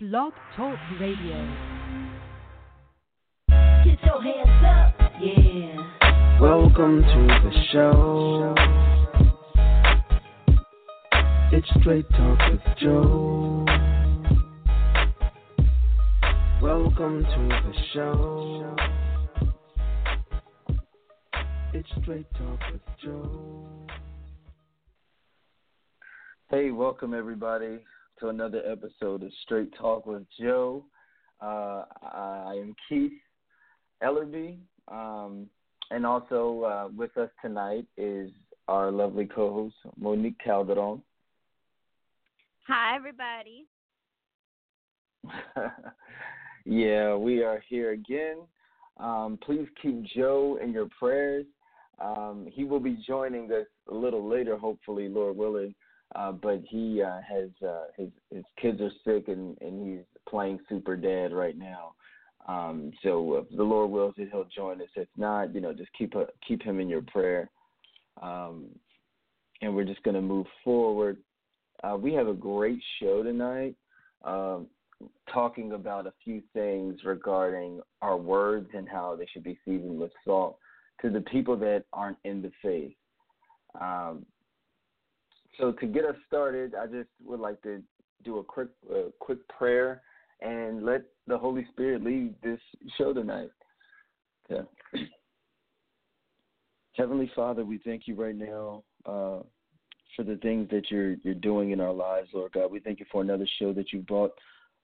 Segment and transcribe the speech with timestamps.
[0.00, 1.34] Blog Talk Radio.
[3.84, 6.38] Get your hands up, yeah.
[6.40, 8.54] Welcome to the show.
[11.50, 13.64] It's Straight Talk with Joe.
[16.62, 18.76] Welcome to the show.
[21.74, 23.66] It's Straight Talk with Joe.
[26.50, 27.80] Hey, welcome everybody
[28.20, 30.84] to another episode of Straight Talk with Joe.
[31.40, 33.12] Uh, I am Keith
[34.02, 35.46] Ellerby, um,
[35.90, 38.30] and also uh, with us tonight is
[38.66, 41.00] our lovely co-host Monique Calderon.
[42.66, 43.66] Hi, everybody.
[46.64, 48.38] yeah, we are here again.
[48.98, 51.46] Um, please keep Joe in your prayers.
[52.00, 55.74] Um, he will be joining us a little later, hopefully, Lord willing.
[56.14, 60.58] Uh, but he uh, has uh, his his kids are sick and and he's playing
[60.68, 61.94] super dad right now.
[62.46, 64.88] Um, so if the Lord wills it, he'll join us.
[64.96, 67.50] If not, you know, just keep a, keep him in your prayer.
[68.22, 68.68] Um,
[69.60, 71.18] and we're just going to move forward.
[71.82, 73.74] Uh, we have a great show tonight,
[74.24, 74.66] um,
[75.32, 80.10] talking about a few things regarding our words and how they should be seasoned with
[80.24, 80.58] salt
[81.02, 82.94] to the people that aren't in the faith.
[83.80, 84.24] Um,
[85.58, 87.82] so to get us started, I just would like to
[88.24, 90.02] do a quick uh, quick prayer
[90.40, 92.60] and let the Holy Spirit lead this
[92.96, 93.50] show tonight.
[94.48, 94.62] Yeah.
[96.96, 99.40] Heavenly Father, we thank you right now uh,
[100.16, 102.70] for the things that you're you're doing in our lives, Lord God.
[102.70, 104.32] We thank you for another show that you brought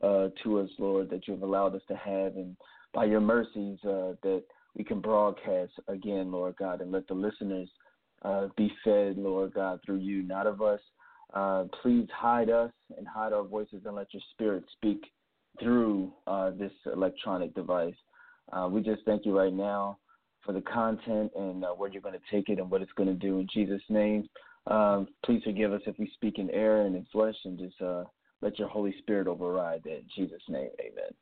[0.02, 2.56] uh, to us, Lord, that you've allowed us to have, and
[2.92, 4.42] by your mercies uh, that
[4.76, 7.68] we can broadcast again, Lord God, and let the listeners
[8.24, 10.80] uh, be fed, Lord God, through you, not of us.
[11.32, 15.04] Uh, please hide us and hide our voices and let your spirit speak
[15.60, 17.94] through uh, this electronic device.
[18.52, 19.98] Uh, we just thank you right now
[20.44, 23.08] for the content and uh, where you're going to take it and what it's going
[23.08, 24.28] to do in Jesus' name.
[24.66, 28.04] Um, please forgive us if we speak in error and in flesh and just uh,
[28.40, 29.98] let your Holy Spirit override that.
[29.98, 31.12] In Jesus' name, amen.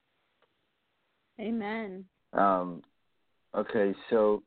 [1.40, 2.04] Amen.
[2.32, 2.82] Um,
[3.56, 4.42] okay, so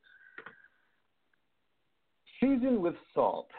[2.40, 3.50] season with salt.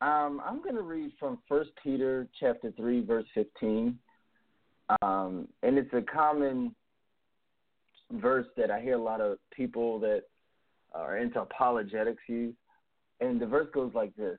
[0.00, 3.98] Um, I'm going to read from First Peter chapter three, verse fifteen,
[5.00, 6.74] um, and it's a common
[8.12, 10.24] verse that I hear a lot of people that
[10.92, 12.54] are into apologetics use,
[13.20, 14.38] and the verse goes like this: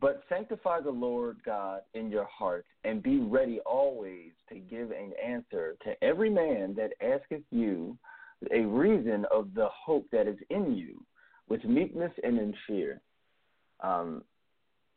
[0.00, 5.12] "But sanctify the Lord God in your heart, and be ready always to give an
[5.24, 7.96] answer to every man that asketh you
[8.50, 11.04] a reason of the hope that is in you."
[11.50, 13.02] With meekness and in fear.
[13.80, 14.22] Um,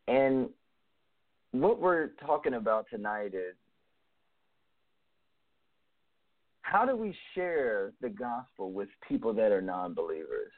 [0.07, 0.47] and
[1.51, 3.55] what we're talking about tonight is
[6.61, 10.51] how do we share the gospel with people that are non believers?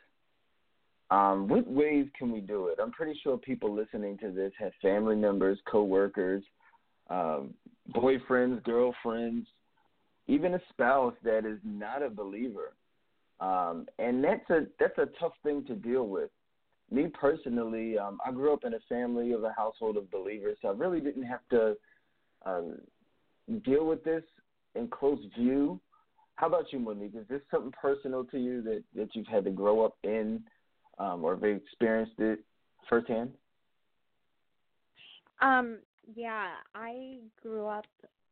[1.11, 2.79] Um, what ways can we do it?
[2.81, 6.43] I'm pretty sure people listening to this have family members, coworkers,
[7.09, 7.53] um,
[7.93, 9.47] boyfriends, girlfriends,
[10.27, 12.73] even a spouse that is not a believer.
[13.39, 16.29] Um, and that's a that's a tough thing to deal with.
[16.91, 20.69] Me personally, um, I grew up in a family of a household of believers, so
[20.69, 21.75] I really didn't have to
[22.45, 22.77] um,
[23.63, 24.23] deal with this
[24.75, 25.79] in close view.
[26.35, 27.15] How about you, Monique?
[27.15, 30.41] Is this something personal to you that that you've had to grow up in,
[30.99, 32.39] um, or have you experienced it
[32.89, 33.31] firsthand?
[35.41, 35.79] Um,
[36.15, 37.85] yeah, I grew up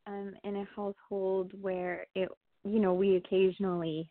[0.08, 2.30] um in a household where it
[2.66, 4.10] you know, we occasionally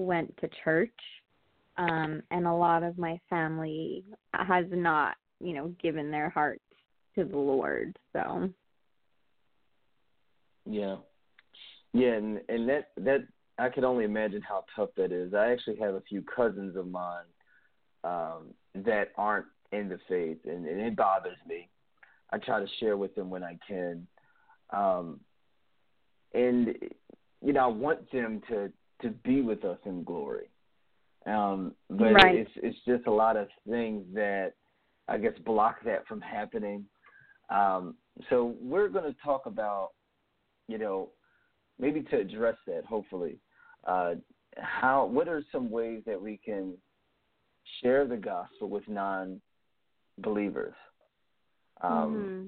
[0.00, 0.90] went to church
[1.76, 6.62] um and a lot of my family has not you know given their hearts
[7.14, 8.48] to the lord so.
[10.66, 10.96] Yeah.
[11.92, 13.26] Yeah and and that that
[13.58, 15.34] i can only imagine how tough that is.
[15.34, 17.26] I actually have a few cousins of mine
[18.02, 21.68] um that aren't in the faith and, and it bothers me.
[22.30, 24.06] I try to share with them when i can.
[24.70, 25.20] Um
[26.32, 26.76] and
[27.44, 28.72] you know i want them to
[29.04, 30.50] to be with us in glory.
[31.26, 32.34] Um, but right.
[32.34, 34.52] it's it's just a lot of things that
[35.08, 36.84] I guess block that from happening.
[37.50, 37.94] Um,
[38.30, 39.90] so we're going to talk about,
[40.68, 41.10] you know,
[41.78, 42.84] maybe to address that.
[42.84, 43.38] Hopefully,
[43.86, 44.14] uh,
[44.58, 46.74] how what are some ways that we can
[47.82, 50.74] share the gospel with non-believers?
[51.80, 52.46] Um, mm-hmm.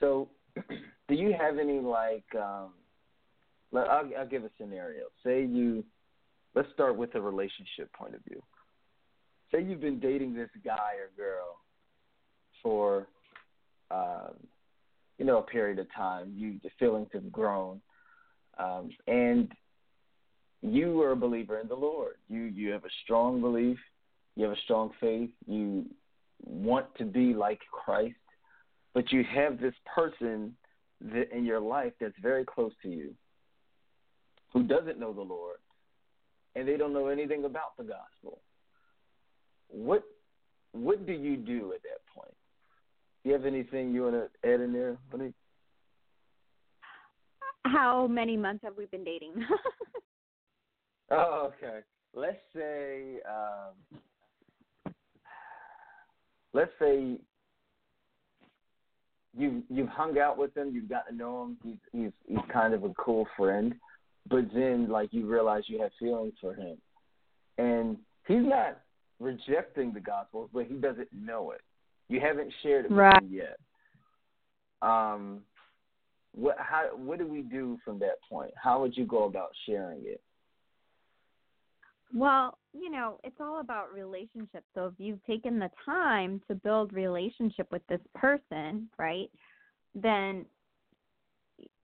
[0.00, 0.28] So,
[1.08, 2.70] do you have any like um,
[3.74, 5.04] I'll, I'll give a scenario.
[5.24, 5.84] Say you,
[6.54, 8.42] let's start with a relationship point of view.
[9.52, 11.58] Say you've been dating this guy or girl
[12.62, 13.06] for,
[13.90, 14.34] um,
[15.20, 16.32] you know a period of time.
[16.34, 17.80] You the feelings have grown,
[18.58, 19.52] um, and
[20.62, 22.14] you are a believer in the Lord.
[22.28, 23.78] You you have a strong belief.
[24.34, 25.28] You have a strong faith.
[25.46, 25.84] You
[26.42, 28.16] want to be like Christ,
[28.94, 30.56] but you have this person
[31.02, 33.14] in your life that's very close to you
[34.52, 35.58] who doesn't know the Lord
[36.54, 38.40] and they don't know anything about the gospel.
[39.68, 40.02] What
[40.72, 42.34] what do you do at that point?
[43.22, 45.34] Do you have anything you want to add in there, Monique?
[47.66, 49.32] How many months have we been dating?
[51.10, 51.80] oh, okay.
[52.14, 54.92] Let's say, um,
[56.52, 57.18] let's say
[59.36, 61.56] you've you've hung out with him, you've got to know him.
[61.62, 63.74] He's he's he's kind of a cool friend,
[64.28, 66.76] but then like you realize you have feelings for him,
[67.58, 67.96] and
[68.26, 68.80] he's not
[69.18, 71.60] rejecting the gospel, but he doesn't know it.
[72.08, 73.58] You haven't shared it with him yet.
[74.82, 75.40] Um,
[76.32, 78.52] what how what do we do from that point?
[78.56, 80.20] How would you go about sharing it?
[82.12, 84.66] Well, you know, it's all about relationships.
[84.74, 89.30] So if you've taken the time to build relationship with this person, right?
[89.94, 90.44] Then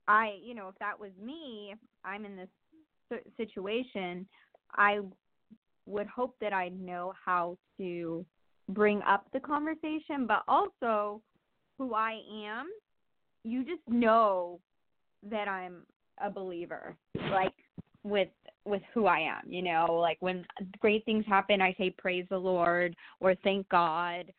[0.08, 1.74] I, you know, if that was me,
[2.04, 4.26] I'm in this situation,
[4.74, 5.00] I
[5.86, 8.24] would hope that I know how to
[8.68, 11.20] bring up the conversation, but also
[11.78, 12.66] who I am.
[13.44, 14.58] You just know
[15.30, 15.82] that I'm
[16.22, 16.96] a believer,
[17.30, 17.54] like
[18.02, 18.28] with
[18.64, 19.42] with who I am.
[19.48, 20.44] You know, like when
[20.80, 24.32] great things happen, I say praise the Lord or thank God.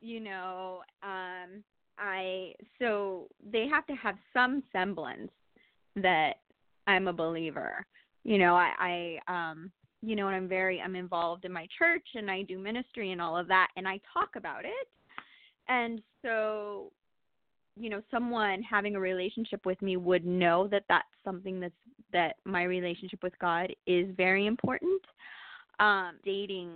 [0.00, 1.62] You know, um,
[1.98, 5.30] I so they have to have some semblance
[5.96, 6.34] that
[6.86, 7.86] I'm a believer.
[8.24, 9.70] You know, I, I um
[10.02, 13.20] you know, and I'm very I'm involved in my church and I do ministry and
[13.20, 14.88] all of that and I talk about it.
[15.68, 16.92] And so
[17.76, 21.74] you know, someone having a relationship with me would know that that's something that's
[22.12, 25.00] that my relationship with God is very important.
[25.78, 26.70] Um dating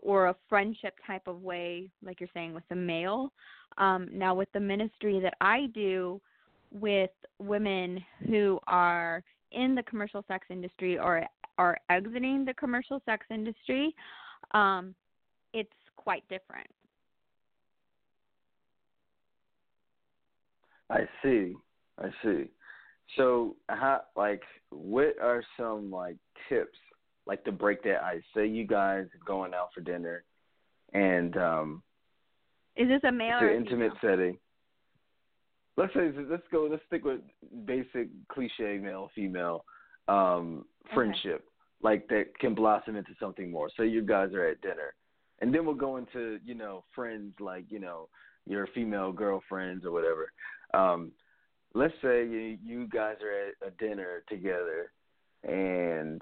[0.00, 3.30] or a friendship type of way like you're saying with the male.
[3.78, 6.20] Um now with the ministry that I do
[6.70, 9.22] with women who are
[9.52, 11.26] in the commercial sex industry or
[11.58, 13.94] are exiting the commercial sex industry,
[14.52, 14.94] um,
[15.52, 16.66] it's quite different.
[20.90, 21.54] I see.
[21.98, 22.44] I see.
[23.16, 26.16] So, how like what are some like
[26.48, 26.78] tips
[27.26, 28.22] like to break that ice?
[28.34, 30.24] Say you guys going out for dinner,
[30.92, 31.82] and um,
[32.76, 34.16] is this a male it's or an intimate female?
[34.16, 34.38] setting?
[35.76, 36.68] Let's say let's go.
[36.70, 37.20] Let's stick with
[37.64, 39.64] basic cliche male female
[40.08, 41.44] um, friendship, okay.
[41.82, 43.70] like that can blossom into something more.
[43.78, 44.94] Say you guys are at dinner,
[45.40, 48.08] and then we'll go into you know friends like you know
[48.46, 50.32] your female girlfriends or whatever.
[50.74, 51.12] Um,
[51.74, 54.92] let's say you, you guys are at a dinner together,
[55.44, 56.20] and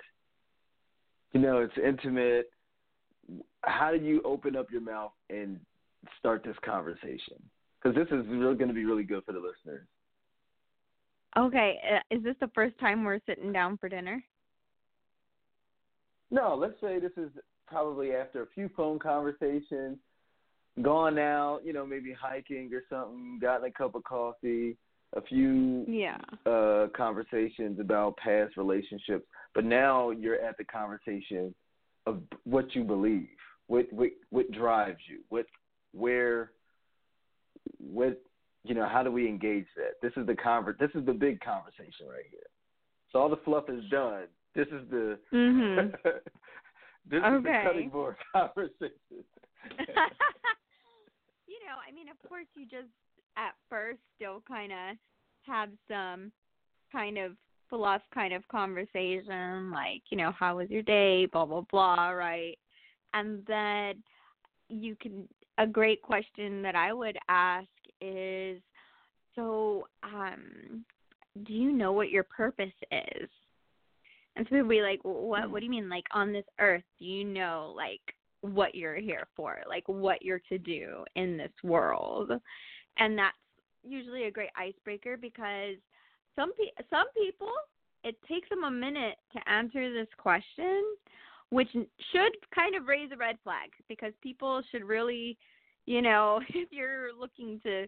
[1.33, 2.51] you know it's intimate.
[3.63, 5.59] How do you open up your mouth and
[6.19, 7.43] start this conversation?
[7.83, 9.87] Because this is really going to be really good for the listeners.
[11.39, 14.23] Okay, uh, is this the first time we're sitting down for dinner?
[16.31, 17.31] No, let's say this is
[17.67, 19.99] probably after a few phone conversations,
[20.83, 24.77] gone out, you know, maybe hiking or something, gotten a cup of coffee,
[25.17, 31.53] a few yeah uh conversations about past relationships, but now you're at the conversation
[32.07, 33.29] of what you believe,
[33.67, 35.47] what what what drives you, what
[35.93, 36.53] where
[37.79, 38.21] what
[38.65, 40.01] you know, how do we engage that?
[40.03, 42.41] This is the conver- this is the big conversation right here.
[43.11, 44.25] So all the fluff is done.
[44.55, 45.89] This is the mm-hmm.
[47.11, 47.37] this okay.
[47.37, 48.93] is the cutting board conversation.
[51.49, 52.89] you know, I mean, of course, you just
[53.37, 54.97] at first still kind of
[55.47, 56.33] have some
[56.93, 57.33] kind of
[57.71, 62.59] fluff kind of conversation, like you know, how was your day, blah blah blah, right?
[63.15, 64.03] And then
[64.69, 65.27] you can
[65.61, 67.69] a great question that I would ask
[68.01, 68.61] is
[69.37, 70.85] so um
[71.45, 73.29] do you know what your purpose is?
[74.37, 77.05] And so people be like, what what do you mean like on this earth do
[77.05, 78.01] you know like
[78.41, 82.33] what you're here for, like what you're to do in this world?
[82.99, 83.37] And that's
[83.85, 85.77] usually a great icebreaker because
[86.37, 87.53] some pe- some people
[88.03, 90.83] it takes them a minute to answer this question
[91.51, 95.37] which should kind of raise a red flag because people should really,
[95.87, 97.87] you know, if you're looking to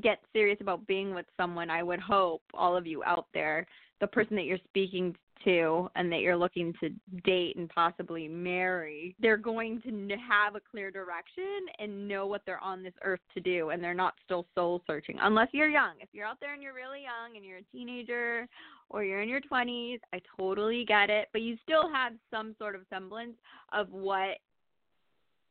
[0.00, 3.66] get serious about being with someone, I would hope all of you out there,
[4.00, 5.14] the person that you're speaking
[5.44, 6.90] to and that you're looking to
[7.24, 12.62] date and possibly marry, they're going to have a clear direction and know what they're
[12.62, 15.94] on this earth to do and they're not still soul searching unless you're young.
[16.00, 18.46] If you're out there and you're really young and you're a teenager
[18.90, 22.74] or you're in your 20s, I totally get it, but you still have some sort
[22.74, 23.36] of semblance
[23.72, 24.38] of what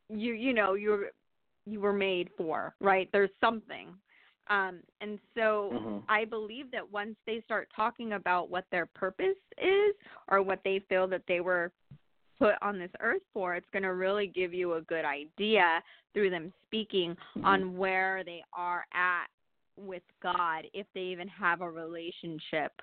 [0.09, 1.11] you you know, you're
[1.65, 3.09] you were made for, right?
[3.11, 3.93] There's something
[4.51, 5.97] um, and so mm-hmm.
[6.09, 9.95] I believe that once they start talking about what their purpose is
[10.27, 11.71] or what they feel that they were
[12.37, 15.81] put on this earth for, it's going to really give you a good idea
[16.13, 17.45] through them speaking mm-hmm.
[17.45, 19.27] on where they are at
[19.77, 22.73] with God, if they even have a relationship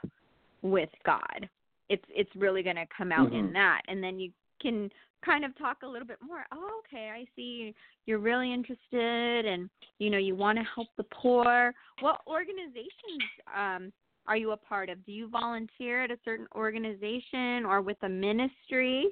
[0.62, 1.49] with God.
[1.90, 3.49] It's it's really going to come out mm-hmm.
[3.49, 4.30] in that, and then you
[4.61, 4.90] can
[5.25, 6.45] kind of talk a little bit more.
[6.53, 7.75] Oh, okay, I see
[8.07, 11.75] you're really interested and you know you want to help the poor.
[12.01, 13.23] What organizations
[13.57, 13.93] um
[14.27, 15.05] are you a part of?
[15.07, 19.07] Do you volunteer at a certain organization or with a ministry?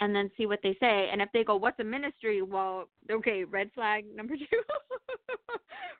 [0.00, 1.08] And then see what they say.
[1.12, 4.44] And if they go, "What's a ministry?" Well, okay, red flag number two.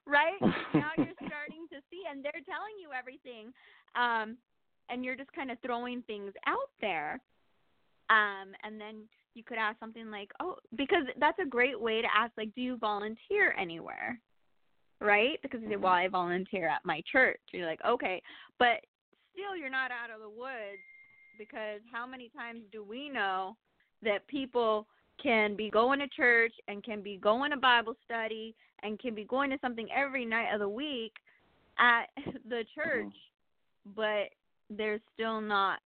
[0.06, 3.52] right now you're starting to see, and they're telling you everything,
[3.96, 4.38] um,
[4.88, 7.20] and you're just kind of throwing things out there.
[8.10, 12.08] Um, and then you could ask something like, "Oh, because that's a great way to
[12.16, 14.20] ask like, do you volunteer anywhere?"
[15.00, 15.40] Right?
[15.42, 18.22] Because you say, "Well, I volunteer at my church." You're like, "Okay."
[18.58, 18.84] But
[19.32, 20.82] still you're not out of the woods
[21.38, 23.56] because how many times do we know
[24.02, 24.86] that people
[25.22, 29.24] can be going to church and can be going to Bible study and can be
[29.24, 31.12] going to something every night of the week
[31.78, 32.06] at
[32.48, 33.90] the church, mm-hmm.
[33.94, 34.30] but
[34.76, 35.80] they're still not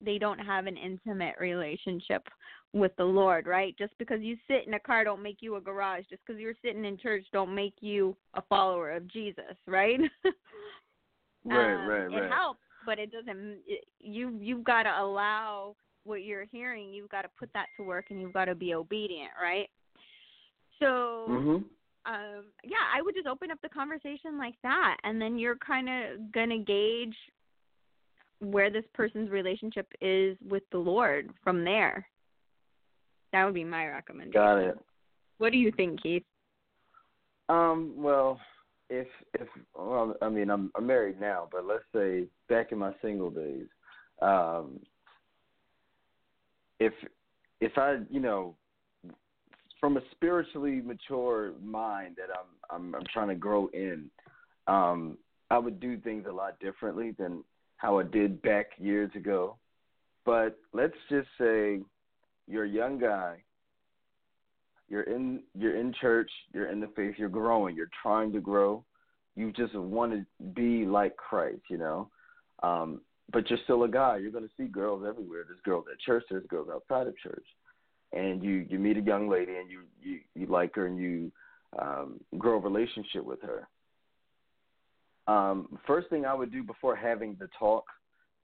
[0.00, 2.26] they don't have an intimate relationship
[2.72, 3.76] with the Lord, right?
[3.78, 6.04] Just because you sit in a car don't make you a garage.
[6.10, 9.98] Just because you're sitting in church don't make you a follower of Jesus, right?
[11.44, 12.24] right, um, right, right.
[12.24, 13.58] It helps, but it doesn't.
[13.66, 15.74] It, you you've got to allow
[16.04, 16.92] what you're hearing.
[16.92, 19.68] You've got to put that to work, and you've got to be obedient, right?
[20.78, 21.26] So.
[21.28, 21.62] Mm-hmm.
[22.08, 25.88] Um, yeah, I would just open up the conversation like that, and then you're kind
[25.88, 27.16] of gonna gauge
[28.40, 32.06] where this person's relationship is with the Lord from there.
[33.32, 34.32] That would be my recommendation.
[34.32, 34.78] Got it.
[35.38, 36.24] What do you think, Keith?
[37.48, 38.40] Um, well,
[38.88, 42.92] if if well, I mean, I'm I'm married now, but let's say back in my
[43.02, 43.66] single days,
[44.22, 44.80] um,
[46.80, 46.92] if
[47.60, 48.54] if I, you know,
[49.80, 54.10] from a spiritually mature mind that I'm I'm I'm trying to grow in,
[54.66, 55.18] um,
[55.50, 57.44] I would do things a lot differently than
[57.76, 59.56] how I did back years ago.
[60.24, 61.80] But let's just say
[62.46, 63.42] you're a young guy.
[64.88, 68.84] You're in you're in church, you're in the faith, you're growing, you're trying to grow.
[69.34, 72.08] You just want to be like Christ, you know.
[72.62, 73.00] Um,
[73.32, 74.18] but you're still a guy.
[74.18, 75.44] You're going to see girls everywhere.
[75.46, 76.24] There's girls at church.
[76.30, 77.44] There's girls outside of church.
[78.12, 81.32] And you you meet a young lady and you you you like her and you
[81.80, 83.68] um, grow a relationship with her.
[85.26, 87.84] Um, first thing I would do before having the talk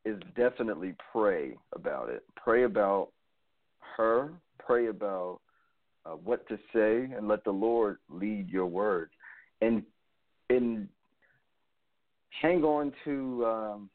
[0.05, 2.25] is definitely pray about it.
[2.37, 3.11] Pray about
[3.97, 4.33] her.
[4.59, 5.41] Pray about
[6.05, 9.13] uh, what to say, and let the Lord lead your words.
[9.61, 9.83] And
[10.51, 10.89] and
[12.41, 13.91] hang on to um,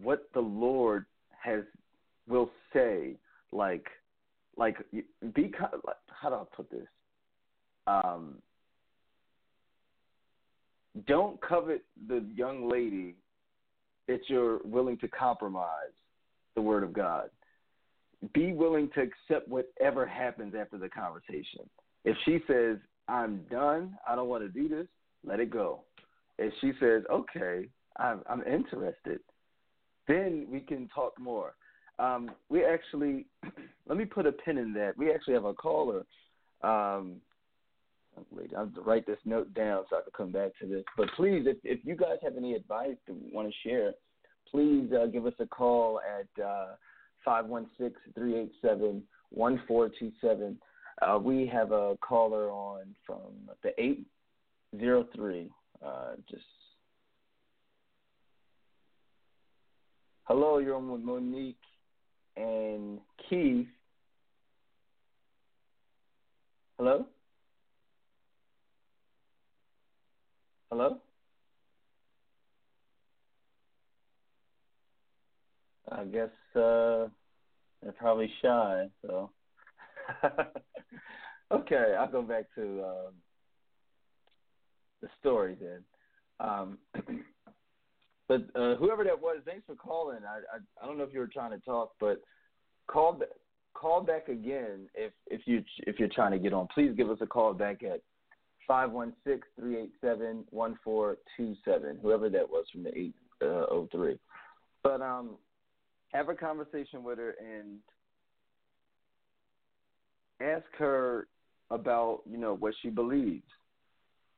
[0.00, 1.04] what the Lord
[1.42, 1.62] has
[2.26, 3.16] will say.
[3.52, 3.86] Like
[4.56, 4.76] like
[5.34, 5.52] be
[6.08, 6.86] how do I put this?
[7.86, 8.36] Um,
[11.06, 13.14] don't covet the young lady
[14.08, 15.94] that you're willing to compromise
[16.54, 17.30] the word of God.
[18.32, 21.68] Be willing to accept whatever happens after the conversation.
[22.04, 22.76] If she says,
[23.08, 24.86] I'm done, I don't want to do this,
[25.26, 25.80] let it go.
[26.38, 29.20] If she says, okay, I'm, I'm interested,
[30.08, 31.54] then we can talk more.
[31.98, 33.26] Um, we actually,
[33.86, 34.96] let me put a pin in that.
[34.96, 36.04] We actually have a caller
[36.62, 37.16] um,
[38.30, 40.84] Wait, I have to write this note down so I can come back to this.
[40.96, 43.92] But please, if if you guys have any advice to want to share,
[44.50, 46.74] please uh, give us a call at uh,
[47.24, 50.58] five one six three eight seven one four two seven.
[51.02, 54.06] Uh, we have a caller on from the eight
[54.78, 55.50] zero three.
[55.84, 56.42] Uh, just
[60.24, 61.56] hello, you're on with Monique
[62.36, 63.66] and Keith.
[66.78, 67.06] Hello.
[70.76, 70.98] Hello?
[75.92, 77.06] I guess uh,
[77.80, 79.30] they're probably shy, so.
[81.52, 83.14] okay, I'll go back to um,
[85.00, 85.84] the story then.
[86.40, 86.78] Um,
[88.28, 90.24] but uh, whoever that was, thanks for calling.
[90.28, 92.20] I, I I don't know if you were trying to talk, but
[92.88, 93.22] call
[93.74, 96.66] call back again if if you if you're trying to get on.
[96.74, 98.00] Please give us a call back at
[98.66, 101.98] five one six three eight seven one four two seven.
[102.02, 104.18] Whoever that was from the eight uh, three.
[104.82, 105.36] But um,
[106.12, 107.78] have a conversation with her and
[110.40, 111.26] ask her
[111.70, 113.44] about you know what she believes.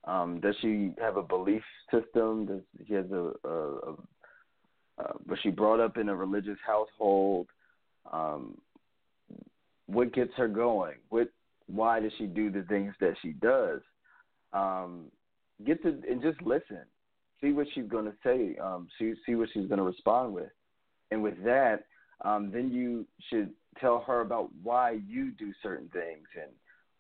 [0.05, 2.47] Um, does she have a belief system?
[2.47, 3.97] Does she has a, a, a
[4.99, 7.49] uh, was she brought up in a religious household?
[8.11, 8.57] Um,
[9.87, 10.95] what gets her going?
[11.11, 11.29] What
[11.67, 13.81] why does she do the things that she does?
[14.57, 15.05] Um,
[15.67, 16.83] get to and just listen.
[17.41, 18.57] See what she's going to say.
[18.59, 20.51] Um, see see what she's going to respond with,
[21.11, 21.85] and with that,
[22.25, 26.51] um, then you should tell her about why you do certain things and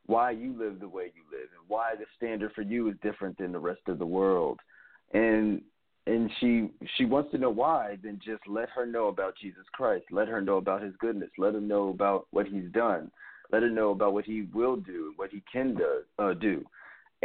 [0.06, 3.36] why you live the way you live and why the standard for you is different
[3.38, 4.60] than the rest of the world.
[5.14, 5.62] And
[6.06, 10.04] and she she wants to know why, then just let her know about Jesus Christ.
[10.10, 11.30] Let her know about his goodness.
[11.38, 13.10] Let her know about what he's done.
[13.52, 16.64] Let her know about what he will do, and what he can do, uh, do.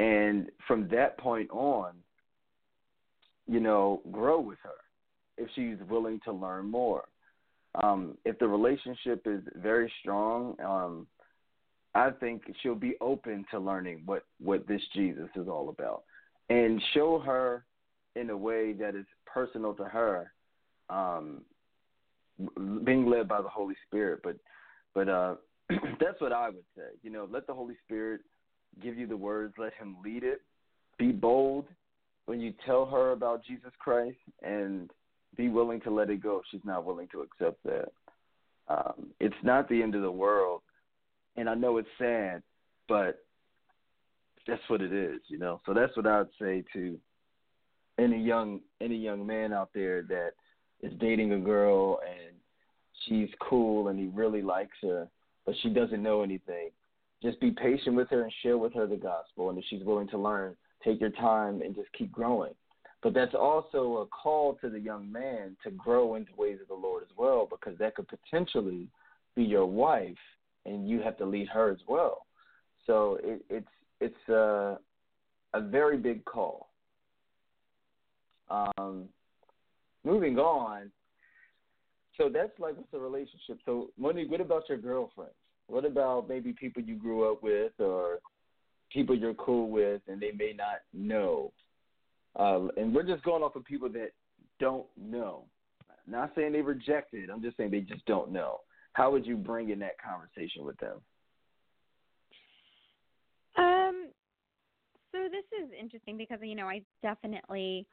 [0.01, 1.91] And from that point on,
[3.48, 4.72] you know, grow with her
[5.38, 7.03] if she's willing to learn more.
[7.84, 11.05] Um, if the relationship is very strong, um,
[11.93, 16.03] I think she'll be open to learning what what this Jesus is all about,
[16.50, 17.65] and show her
[18.15, 20.31] in a way that is personal to her,
[20.89, 21.41] um,
[22.84, 24.22] being led by the Holy Spirit.
[24.24, 24.38] But
[24.96, 25.36] but uh,
[25.70, 26.98] that's what I would say.
[27.03, 28.22] You know, let the Holy Spirit
[28.82, 29.54] give you the words.
[29.58, 30.42] Let Him lead it.
[30.98, 31.66] Be bold
[32.25, 34.92] when you tell her about Jesus Christ, and
[35.36, 37.92] be willing to let it go if she's not willing to accept that.
[38.68, 40.62] Um, it's not the end of the world
[41.38, 42.42] and I know it's sad,
[42.88, 43.24] but
[44.48, 45.62] that's what it is, you know.
[45.66, 46.98] So that's what I'd say to
[48.00, 50.32] any young any young man out there that
[50.82, 52.36] is dating a girl and
[53.06, 55.08] she's cool and he really likes her,
[55.46, 56.70] but she doesn't know anything.
[57.22, 60.08] Just be patient with her and share with her the gospel, and if she's willing
[60.10, 62.54] to learn, take your time and just keep growing.
[63.04, 66.74] But that's also a call to the young man to grow into ways of the
[66.74, 68.88] Lord as well, because that could potentially
[69.36, 70.18] be your wife
[70.66, 72.25] and you have to lead her as well.
[72.86, 73.68] So it, it's
[74.00, 74.77] it's a
[75.53, 76.70] a very big call.
[78.50, 79.05] Um,
[80.03, 80.92] moving on.
[82.18, 83.60] So that's like with the relationship.
[83.66, 85.34] So Monique, what about your girlfriends?
[85.72, 88.20] What about maybe people you grew up with or
[88.92, 91.53] people you're cool with and they may not know?
[92.38, 94.10] Uh, and we're just going off of people that
[94.60, 95.46] don't know.
[96.07, 97.29] Not saying they rejected.
[97.29, 98.60] I'm just saying they just don't know
[98.94, 101.01] how would you bring in that conversation with them?
[103.57, 104.07] Um,
[105.12, 107.86] so this is interesting because you know I definitely,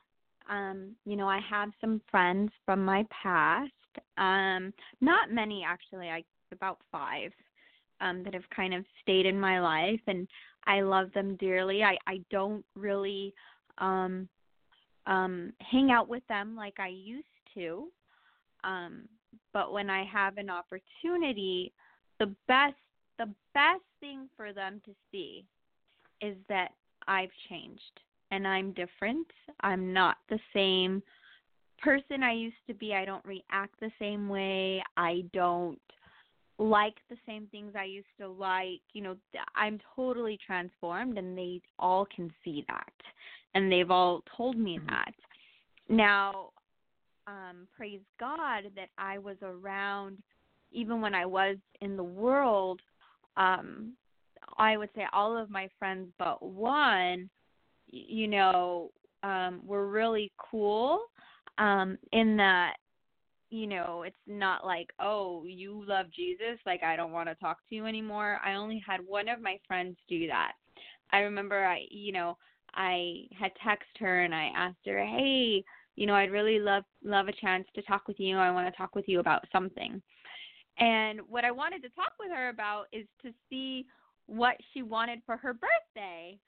[0.51, 3.73] um, you know I have some friends from my past.
[4.17, 6.09] Um, not many actually.
[6.09, 7.33] I about five
[8.01, 10.29] um, that have kind of stayed in my life, and
[10.67, 11.83] I love them dearly.
[11.83, 13.35] I I don't really
[13.79, 14.29] um,
[15.07, 17.89] um, hang out with them like I used to.
[18.65, 19.09] Um,
[19.53, 21.73] but when I have an opportunity,
[22.19, 22.75] the best
[23.19, 25.45] the best thing for them to see
[26.21, 26.69] is that
[27.09, 29.27] I've changed and I'm different.
[29.61, 31.03] I'm not the same
[31.83, 32.95] person I used to be.
[32.95, 34.83] I don't react the same way.
[34.97, 35.81] I don't
[36.59, 38.81] like the same things I used to like.
[38.93, 39.17] You know,
[39.55, 42.93] I'm totally transformed and they all can see that.
[43.55, 44.87] And they've all told me mm-hmm.
[44.89, 45.15] that.
[45.89, 46.51] Now,
[47.27, 50.19] um, praise God that I was around
[50.71, 52.81] even when I was in the world.
[53.37, 53.93] Um,
[54.59, 57.31] I would say all of my friends but one,
[57.87, 58.91] you know,
[59.23, 61.01] um, were really cool
[61.59, 62.75] um, in that
[63.51, 67.59] you know, it's not like, oh, you love Jesus, like I don't want to talk
[67.69, 68.39] to you anymore.
[68.45, 70.53] I only had one of my friends do that.
[71.11, 72.37] I remember I, you know,
[72.75, 75.65] I had text her and I asked her, "Hey,
[75.97, 78.37] you know, I'd really love love a chance to talk with you.
[78.37, 80.01] I want to talk with you about something.
[80.79, 83.87] And what I wanted to talk with her about is to see
[84.27, 86.39] what she wanted for her birthday.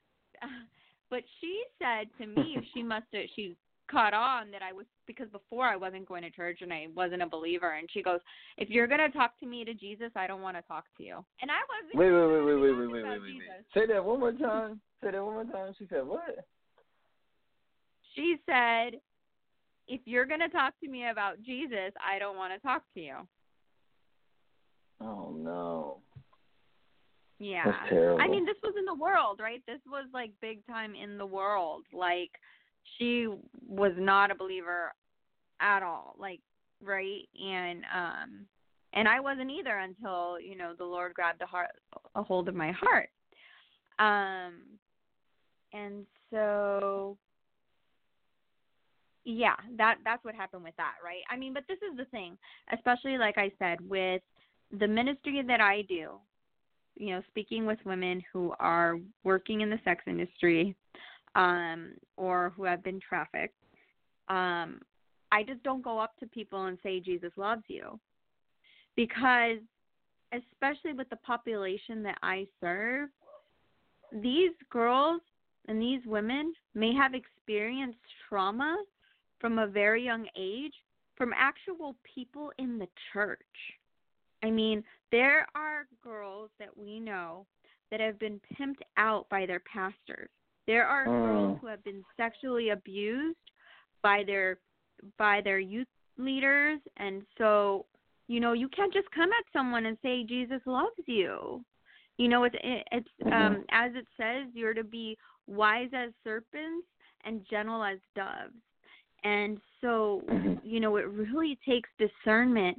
[1.10, 3.56] but she said to me she must have she
[3.90, 7.22] caught on that I was because before I wasn't going to church and I wasn't
[7.22, 8.20] a believer and she goes,
[8.56, 11.24] If you're gonna talk to me to Jesus, I don't want to talk to you.
[11.42, 13.64] And I wasn't Wait, wait, wait, wait, wait, wait, wait, wait, wait.
[13.74, 14.80] Say that one more time.
[15.02, 15.74] Say that one more time.
[15.78, 16.46] She said what?
[18.14, 19.00] She said
[19.90, 23.16] if you're to talk to me about Jesus, I don't want to talk to you.
[25.00, 25.98] Oh no.
[27.40, 27.64] Yeah.
[27.64, 28.22] That's terrible.
[28.22, 29.62] I mean, this was in the world, right?
[29.66, 31.84] This was like big time in the world.
[31.92, 32.30] Like
[32.98, 33.28] she
[33.66, 34.92] was not a believer
[35.60, 36.14] at all.
[36.18, 36.40] Like
[36.82, 38.46] right and um
[38.92, 41.70] and I wasn't either until, you know, the Lord grabbed a heart
[42.14, 43.10] a hold of my heart.
[43.98, 44.54] Um
[45.72, 47.16] and so
[49.24, 51.22] yeah, that that's what happened with that, right?
[51.30, 52.36] I mean, but this is the thing,
[52.72, 54.22] especially like I said with
[54.78, 56.12] the ministry that I do,
[56.96, 60.74] you know, speaking with women who are working in the sex industry
[61.34, 63.56] um or who have been trafficked.
[64.28, 64.80] Um
[65.32, 67.98] I just don't go up to people and say Jesus loves you.
[68.96, 69.58] Because
[70.32, 73.08] especially with the population that I serve,
[74.12, 75.20] these girls
[75.68, 78.76] and these women may have experienced trauma
[79.40, 80.74] from a very young age
[81.16, 83.38] from actual people in the church.
[84.42, 87.46] I mean, there are girls that we know
[87.90, 90.30] that have been pimped out by their pastors.
[90.70, 91.22] There are Mm.
[91.24, 93.50] girls who have been sexually abused
[94.02, 94.60] by their
[95.18, 97.86] by their youth leaders and so
[98.28, 101.64] you know you can't just come at someone and say Jesus loves you.
[102.18, 103.32] You know it's it's Mhm.
[103.32, 106.86] um as it says you're to be wise as serpents
[107.24, 108.54] and gentle as doves.
[109.24, 110.60] And so, Mhm.
[110.62, 112.78] you know, it really takes discernment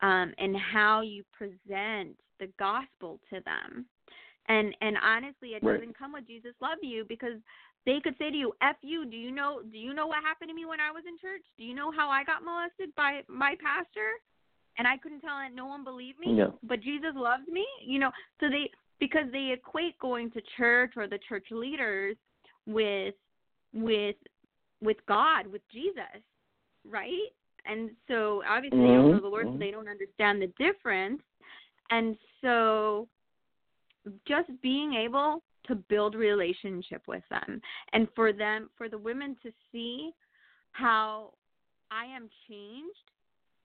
[0.00, 3.86] um, and how you present the gospel to them.
[4.48, 5.80] And and honestly, it Right.
[5.80, 7.40] doesn't come with Jesus love you because
[7.84, 9.62] they could say to you, "F you." Do you know?
[9.62, 11.42] Do you know what happened to me when I was in church?
[11.56, 14.20] Do you know how I got molested by my pastor?
[14.78, 15.52] And I couldn't tell it.
[15.52, 16.34] No one believed me.
[16.34, 16.50] Yeah.
[16.62, 17.66] But Jesus loves me.
[17.80, 22.16] You know, so they because they equate going to church or the church leaders
[22.66, 23.14] with
[23.72, 24.16] with
[24.80, 26.22] with God, with Jesus,
[26.84, 27.28] right?
[27.64, 29.58] And so obviously they don't know the Lord, so Mhm.
[29.58, 31.22] they don't understand the difference.
[31.90, 33.08] And so
[34.26, 37.60] just being able to build relationship with them
[37.92, 40.10] and for them for the women to see
[40.72, 41.32] how
[41.90, 42.96] I am changed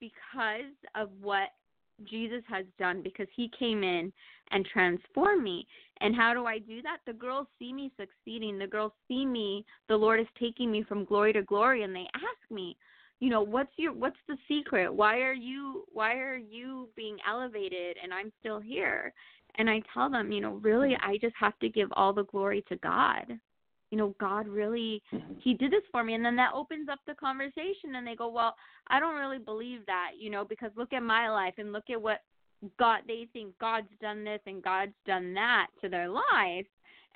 [0.00, 1.48] because of what
[2.08, 4.12] Jesus has done because he came in
[4.50, 5.66] and transformed me.
[6.00, 6.98] And how do I do that?
[7.06, 8.58] The girls see me succeeding.
[8.58, 12.06] The girls see me the Lord is taking me from glory to glory and they
[12.14, 12.76] ask me,
[13.20, 14.94] you know, what's your what's the secret?
[14.94, 19.12] Why are you why are you being elevated and I'm still here?
[19.58, 22.64] And I tell them, you know, really I just have to give all the glory
[22.68, 23.38] to God.
[23.90, 25.40] You know, God really Mhm.
[25.40, 28.28] he did this for me and then that opens up the conversation and they go
[28.28, 28.54] well
[28.88, 32.00] i don't really believe that you know because look at my life and look at
[32.00, 32.20] what
[32.78, 36.66] god they think god's done this and god's done that to their life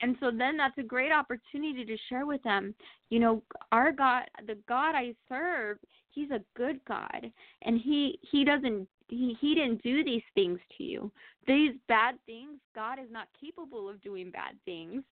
[0.01, 2.75] and so then that's a great opportunity to share with them
[3.11, 5.79] you know our god the god i serve
[6.11, 7.31] he's a good god
[7.63, 11.13] and he he doesn't he he didn't do these things to you
[11.47, 15.03] these bad things god is not capable of doing bad things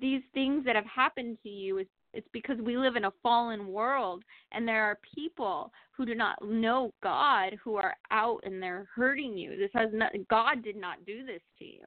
[0.00, 3.68] these things that have happened to you is it's because we live in a fallen
[3.68, 8.88] world and there are people who do not know God who are out and they're
[8.94, 9.56] hurting you.
[9.56, 11.86] This has not God did not do this to you.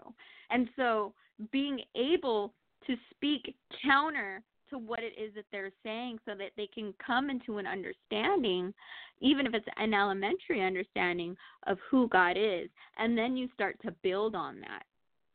[0.51, 1.13] And so
[1.51, 2.53] being able
[2.85, 7.29] to speak counter to what it is that they're saying so that they can come
[7.29, 8.73] into an understanding
[9.21, 11.35] even if it's an elementary understanding
[11.67, 14.83] of who God is and then you start to build on that.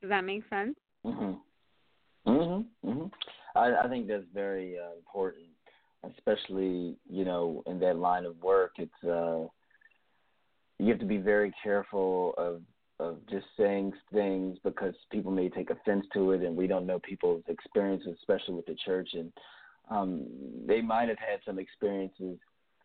[0.00, 0.76] Does that make sense?
[1.04, 1.40] Mhm.
[2.26, 2.66] Mhm.
[2.84, 3.12] Mhm.
[3.54, 5.48] I I think that's very uh, important,
[6.02, 8.72] especially you know in that line of work.
[8.78, 9.46] It's uh
[10.78, 12.62] you have to be very careful of
[13.00, 16.98] of just saying things because people may take offense to it, and we don't know
[17.00, 19.32] people's experiences, especially with the church, and
[19.90, 20.26] um
[20.66, 22.38] they might have had some experiences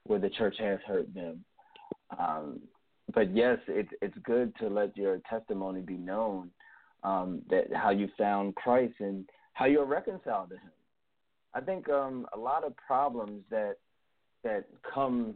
[0.04, 1.44] where the church has hurt them.
[2.18, 2.60] Um,
[3.14, 6.52] but yes, it's it's good to let your testimony be known
[7.04, 10.72] um, that how you found Christ and how you're reconciled to Him.
[11.54, 13.76] I think um, a lot of problems that
[14.44, 15.36] that come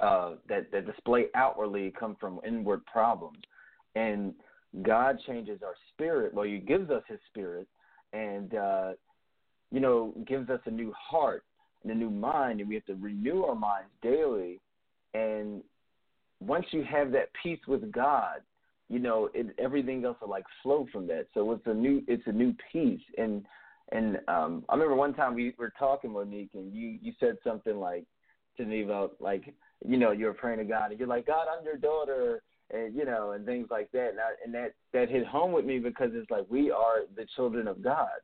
[0.00, 3.38] uh, that that display outwardly come from inward problems,
[3.94, 4.34] and
[4.82, 6.34] God changes our spirit.
[6.34, 7.68] Well, He gives us His spirit,
[8.12, 8.92] and uh,
[9.70, 11.44] you know gives us a new heart
[11.82, 14.60] and a new mind, and we have to renew our minds daily.
[15.12, 15.62] And
[16.40, 18.40] once you have that peace with God,
[18.88, 21.26] you know, it, everything else will like flow from that.
[21.34, 23.00] So it's a new, it's a new peace.
[23.16, 23.44] And
[23.92, 27.78] and um, I remember one time we were talking, Monique, and you you said something
[27.78, 28.04] like
[28.56, 29.54] to me about like
[29.86, 32.94] you know you were praying to God, and you're like, God, I'm your daughter, and
[32.94, 34.10] you know, and things like that.
[34.10, 37.26] And, I, and that that hit home with me because it's like we are the
[37.36, 38.20] children of God,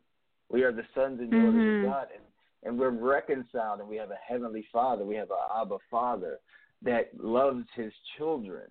[0.50, 1.76] we are the sons and daughters Mhm.
[1.76, 2.24] of God, and
[2.62, 6.38] and we're reconciled, and we have a heavenly Father, we have a Abba Father
[6.82, 8.70] that loves His children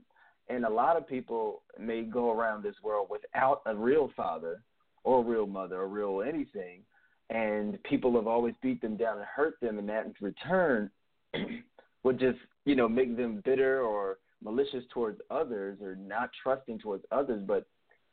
[0.49, 4.61] and a lot of people may go around this world without a real father
[5.03, 6.81] or a real mother or real anything
[7.29, 10.89] and people have always beat them down and hurt them and that in return
[12.03, 17.03] would just you know make them bitter or malicious towards others or not trusting towards
[17.11, 17.41] others.
[17.45, 17.65] But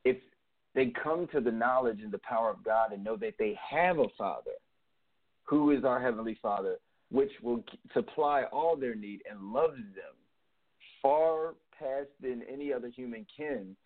[0.04, 0.16] if
[0.74, 3.98] they come to the knowledge and the power of God and know that they have
[3.98, 4.52] a Father
[5.44, 6.76] who is our Heavenly Father,
[7.10, 10.14] which will supply all their need and loves them
[11.00, 13.76] far past than any other human can,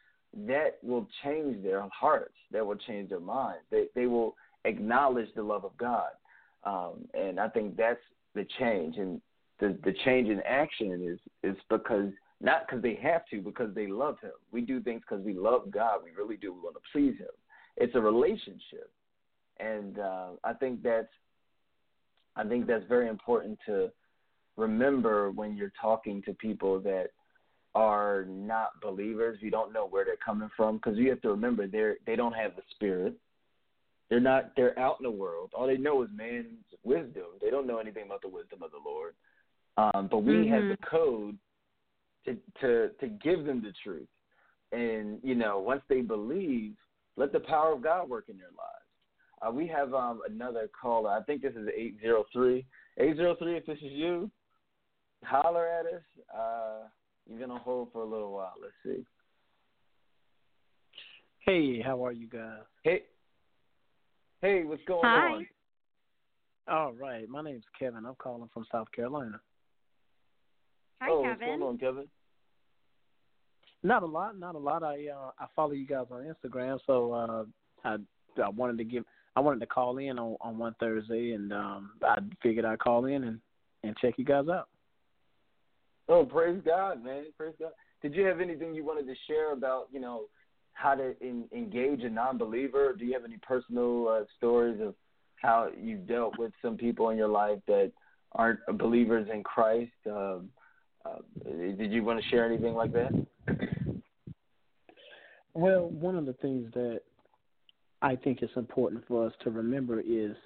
[0.46, 2.34] that will change their hearts.
[2.50, 3.62] That will change their minds.
[3.70, 6.10] They they will acknowledge the love of God,
[6.64, 8.00] um, and I think that's
[8.34, 8.96] the change.
[8.96, 9.20] And
[9.58, 13.86] the the change in action is is because not because they have to, because they
[13.86, 14.32] love Him.
[14.50, 16.00] We do things because we love God.
[16.04, 16.52] We really do.
[16.52, 17.28] We want to please Him.
[17.76, 18.90] It's a relationship,
[19.58, 21.08] and uh, I think that's
[22.36, 23.90] I think that's very important to
[24.56, 27.08] remember when you're talking to people that
[27.74, 29.38] are not believers.
[29.40, 32.34] You don't know where they're coming from because you have to remember they're they don't
[32.34, 33.14] have the spirit.
[34.08, 34.52] They're not.
[34.56, 35.50] They're out in the world.
[35.54, 36.46] All they know is man's
[36.82, 37.26] wisdom.
[37.40, 39.14] They don't know anything about the wisdom of the Lord.
[39.76, 40.52] Um, but we mm-hmm.
[40.52, 41.38] have the code
[42.24, 44.08] to to to give them the truth.
[44.72, 46.74] And you know, once they believe,
[47.16, 48.80] let the power of God work in their lives.
[49.42, 51.10] Uh, we have um, another caller.
[51.10, 52.64] I think this is eight zero three.
[52.98, 53.56] Eight zero three.
[53.56, 54.30] If this is you,
[55.24, 56.02] holler at us.
[56.34, 56.88] Uh,
[57.28, 58.54] you're gonna hold for a little while.
[58.60, 59.04] Let's see.
[61.46, 62.60] Hey, how are you guys?
[62.84, 63.02] Hey,
[64.42, 65.28] hey, what's going Hi.
[65.28, 65.46] on?
[66.68, 68.04] All right, my name's Kevin.
[68.06, 69.40] I'm calling from South Carolina.
[71.00, 71.30] Hi, oh, Kevin.
[71.30, 72.08] what's going on, Kevin?
[73.82, 74.82] Not a lot, not a lot.
[74.82, 77.44] I uh, I follow you guys on Instagram, so uh,
[77.84, 77.96] I
[78.42, 79.04] I wanted to give
[79.36, 83.06] I wanted to call in on on one Thursday, and um, I figured I'd call
[83.06, 83.40] in and
[83.82, 84.68] and check you guys out.
[86.08, 87.24] Oh, praise God, man!
[87.38, 87.70] Praise God.
[88.02, 90.24] Did you have anything you wanted to share about you know
[90.74, 92.94] how to in, engage a non-believer?
[92.98, 94.94] Do you have any personal uh, stories of
[95.36, 97.92] how you've dealt with some people in your life that
[98.32, 99.92] aren't believers in Christ?
[100.06, 100.50] Um,
[101.04, 103.10] uh, did you want to share anything like that?
[105.54, 107.00] Well, one of the things that
[108.02, 110.36] I think is important for us to remember is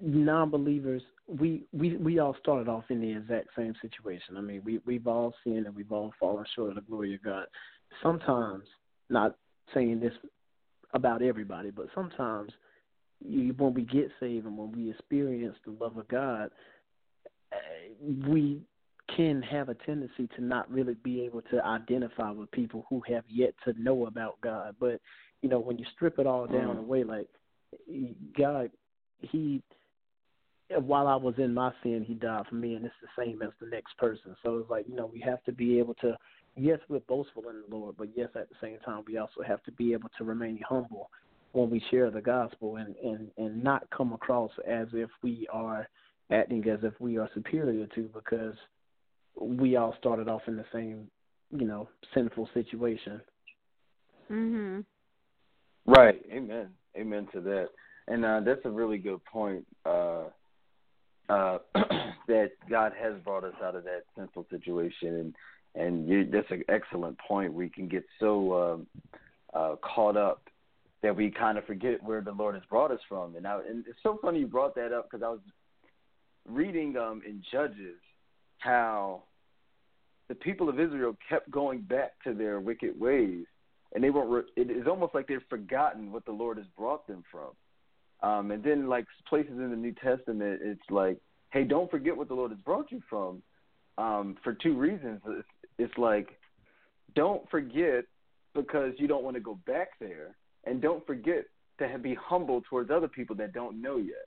[0.00, 1.02] non-believers.
[1.26, 4.36] We we we all started off in the exact same situation.
[4.36, 7.22] I mean, we we've all sinned and we've all fallen short of the glory of
[7.22, 7.46] God.
[8.02, 8.64] Sometimes,
[9.08, 9.36] not
[9.72, 10.12] saying this
[10.92, 12.52] about everybody, but sometimes
[13.22, 16.50] when we get saved and when we experience the love of God,
[17.52, 17.56] eh,
[18.26, 18.60] we
[19.16, 23.24] can have a tendency to not really be able to identify with people who have
[23.28, 24.76] yet to know about God.
[24.78, 25.00] But
[25.42, 26.80] you know, when you strip it all down Mm.
[26.80, 27.28] away, like
[28.36, 28.70] God,
[29.20, 29.62] He,
[30.68, 33.50] while I was in my sin, He died for me, and it's the same as
[33.60, 34.36] the next person.
[34.42, 36.16] So it's like you know, we have to be able to.
[36.54, 39.62] Yes, we're boastful in the Lord, but yes, at the same time, we also have
[39.64, 41.10] to be able to remain humble
[41.52, 45.88] when we share the gospel and and and not come across as if we are
[46.30, 48.54] acting as if we are superior to because
[49.40, 51.08] we all started off in the same,
[51.50, 53.20] you know, sinful situation.
[54.30, 54.84] Mhm.
[55.86, 56.22] Right.
[56.30, 56.70] Amen.
[56.96, 57.70] Amen to that.
[58.08, 59.66] And uh, that's a really good point.
[59.84, 60.24] Uh,
[61.28, 61.58] uh,
[62.28, 65.34] that God has brought us out of that sinful situation, and
[65.74, 67.52] and you, that's an excellent point.
[67.52, 68.86] We can get so um,
[69.54, 70.42] uh, caught up
[71.02, 73.36] that we kind of forget where the Lord has brought us from.
[73.36, 75.40] And, I, and it's so funny you brought that up because I was
[76.48, 77.96] reading um, in Judges
[78.62, 79.22] how
[80.28, 83.44] the people of Israel kept going back to their wicked ways,
[83.94, 84.26] and they were.
[84.26, 87.50] Re- it is almost like they've forgotten what the Lord has brought them from.
[88.28, 91.18] Um, and then, like places in the New Testament, it's like,
[91.50, 93.42] hey, don't forget what the Lord has brought you from.
[93.98, 95.48] Um, for two reasons, it's,
[95.78, 96.28] it's like,
[97.14, 98.04] don't forget
[98.54, 101.46] because you don't want to go back there, and don't forget
[101.78, 104.26] to be humble towards other people that don't know yet.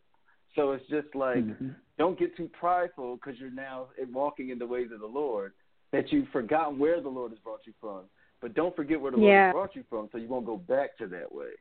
[0.56, 1.76] So it's just like, Mhm.
[1.98, 5.54] Don't get too prideful because you're now walking in the ways of the Lord
[5.92, 8.02] that you've forgotten where the Lord has brought you from.
[8.42, 9.48] But don't forget where the Lord Yeah.
[9.48, 11.52] has brought you from, so you won't go back to that way.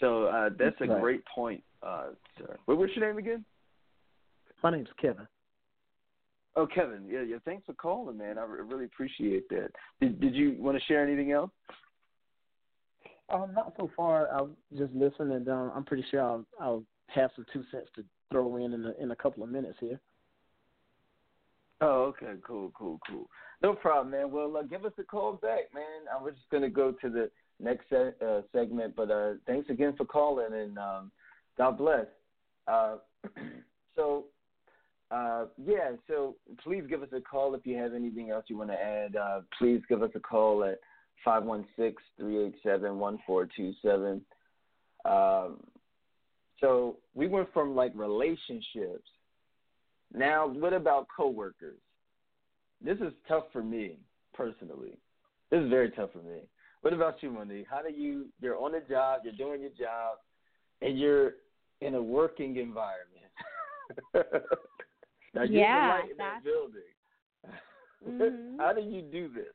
[0.00, 1.00] So uh, that's a Right.
[1.00, 2.58] great point, uh, sir.
[2.64, 3.44] What, what's your name again?
[4.62, 5.28] My name's Kevin.
[6.56, 7.06] Oh, Kevin.
[7.06, 7.36] Yeah, yeah.
[7.44, 8.38] Thanks for calling, man.
[8.38, 9.70] I really appreciate that.
[10.00, 11.50] Did Did you want to share anything else?
[13.28, 14.28] Um, not so far.
[14.32, 18.04] I'll just listen, and um, I'm pretty sure I'll I'll have some two cents to
[18.30, 20.00] throw in in a, in a couple of minutes here.
[21.80, 23.28] Oh, okay, cool, cool, cool.
[23.62, 24.30] No problem, man.
[24.30, 26.06] Well, uh, give us a call back, man.
[26.12, 29.94] I was just gonna go to the next se- uh, segment, but uh, thanks again
[29.96, 31.12] for calling, and um,
[31.58, 32.06] God bless.
[32.66, 32.96] Uh,
[33.96, 34.26] so,
[35.10, 38.70] uh, yeah, so please give us a call if you have anything else you want
[38.70, 39.16] to add.
[39.16, 40.78] Uh, please give us a call at
[41.24, 44.22] five one six three eight seven one four two seven.
[45.04, 45.58] Um,
[46.64, 49.10] so we went from like relationships
[50.14, 51.80] Now, what about coworkers?
[52.82, 53.98] This is tough for me
[54.32, 54.96] personally.
[55.50, 56.40] This is very tough for me.
[56.82, 57.66] What about you, Monique?
[57.70, 58.26] How do you?
[58.40, 60.18] You're on a job, you're doing your job,
[60.82, 61.32] and you're
[61.80, 63.32] in a working environment.
[65.34, 66.80] now you're Yeah, in that building.
[68.06, 68.58] Mhm.
[68.58, 69.54] How do you do this?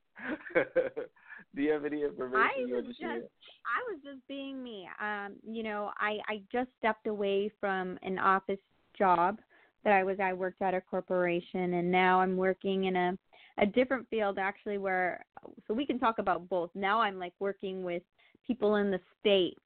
[1.55, 3.19] do you have any information I you want to share?
[3.19, 3.27] just
[3.65, 4.87] I was just being me.
[5.01, 8.59] Um, you know, I I just stepped away from an office
[8.97, 9.39] job
[9.83, 13.17] that I was I worked at a corporation and now I'm working in a
[13.57, 15.25] a different field actually where
[15.67, 16.69] so we can talk about both.
[16.75, 18.03] Now I'm like working with
[18.45, 19.57] people in the state.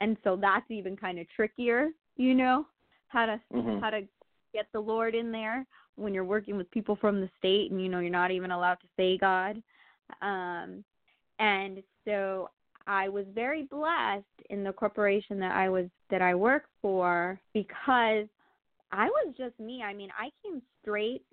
[0.00, 2.66] And so that's even kind of trickier, you know,
[3.08, 3.80] how to Mhm.
[3.80, 4.08] how to
[4.52, 5.66] get the Lord in there
[5.96, 8.80] when you're working with people from the state and you know you're not even allowed
[8.80, 9.62] to say God.
[10.20, 10.84] Um
[11.42, 12.48] and so
[12.86, 18.26] I was very blessed in the corporation that I was that I work for because
[18.92, 19.82] I was just me.
[19.82, 21.24] I mean, I came straight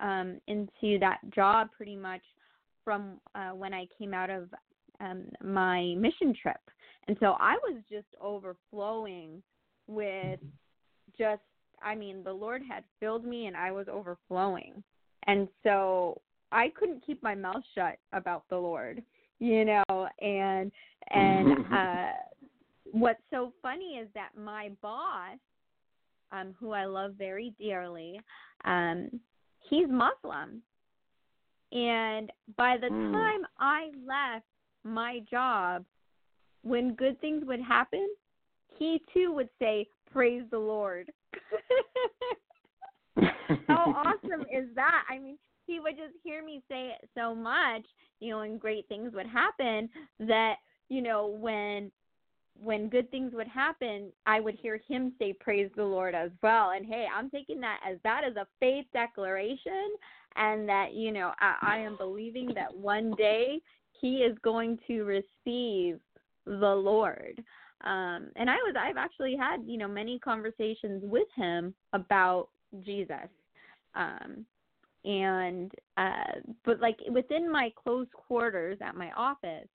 [0.00, 2.22] um into that job pretty much
[2.84, 4.48] from uh when I came out of
[5.00, 6.60] um my mission trip.
[7.06, 9.42] And so I was just overflowing
[9.86, 10.40] with
[11.18, 11.42] just
[11.82, 14.82] I mean, the Lord had filled me and I was overflowing.
[15.26, 16.20] And so
[16.52, 19.02] I couldn't keep my mouth shut about the Lord,
[19.38, 20.72] you know, and
[21.10, 22.12] and uh
[22.92, 25.38] what's so funny is that my boss,
[26.32, 28.20] um, who I love very dearly,
[28.64, 29.08] um,
[29.68, 30.62] he's Muslim.
[31.70, 33.12] And by the Mm.
[33.12, 34.46] time I left
[34.84, 35.84] my job,
[36.62, 38.08] when good things would happen,
[38.78, 41.10] he too would say, Praise the Lord.
[43.68, 45.04] How awesome is that?
[45.10, 45.38] I mean,
[45.68, 47.84] he would just hear me say it so much,
[48.18, 50.56] you know, and great things would happen that,
[50.88, 51.92] you know, when
[52.60, 56.70] when good things would happen, I would hear him say praise the Lord as well.
[56.70, 59.94] And hey, I'm taking that as that is a faith declaration
[60.34, 63.60] and that, you know, I, I am believing that one day
[64.00, 66.00] he is going to receive
[66.46, 67.42] the Lord.
[67.84, 72.48] Um and I was I've actually had, you know, many conversations with him about
[72.84, 73.28] Jesus.
[73.94, 74.46] Um
[75.04, 79.68] and uh but like within my close quarters at my office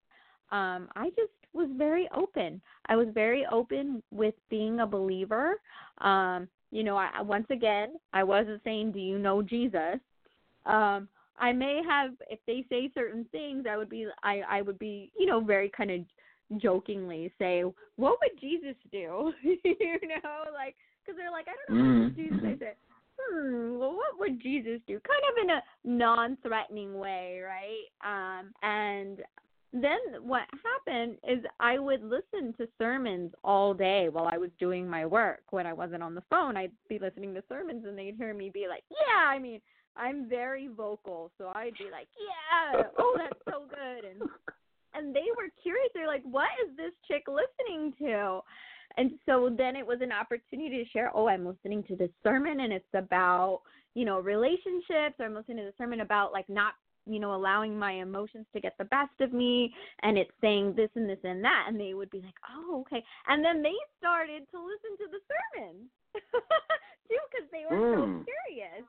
[0.52, 2.60] um i just was very open.
[2.86, 5.60] I was very open with being a believer.
[6.00, 10.00] Um you know i once again i wasn't saying do you know jesus?
[10.66, 11.08] Um
[11.38, 15.10] i may have if they say certain things i would be i i would be
[15.18, 16.00] you know very kind of
[16.60, 17.62] jokingly say
[17.96, 19.32] what would jesus do?
[19.64, 22.74] You know like because they're like i don't know what Mhm, jesus i said
[23.30, 25.00] hmm, well, what would Jesus do?
[25.00, 27.88] Kind of in a non-threatening way, right?
[28.04, 29.18] Um, and
[29.72, 34.88] then what happened is I would listen to sermons all day while I was doing
[34.88, 35.42] my work.
[35.50, 38.50] When I wasn't on the phone, I'd be listening to sermons, and they'd hear me
[38.50, 39.60] be like, "Yeah, I mean,
[39.96, 44.22] I'm very vocal, so I'd be like, "Yeah, oh, that's so good," and
[44.94, 45.90] and they were curious.
[45.92, 48.40] They're like, "What is this chick listening to?"
[48.96, 52.60] And so then it was an opportunity to share, oh, I'm listening to this sermon
[52.60, 53.62] and it's about,
[53.94, 56.74] you know, relationships, or I'm listening to the sermon about like not,
[57.06, 60.90] you know, allowing my emotions to get the best of me and it's saying this
[60.94, 64.46] and this and that and they would be like, "Oh, okay." And then they started
[64.52, 65.90] to listen to the sermon
[67.08, 68.24] too cuz they were so Mm.
[68.24, 68.86] curious.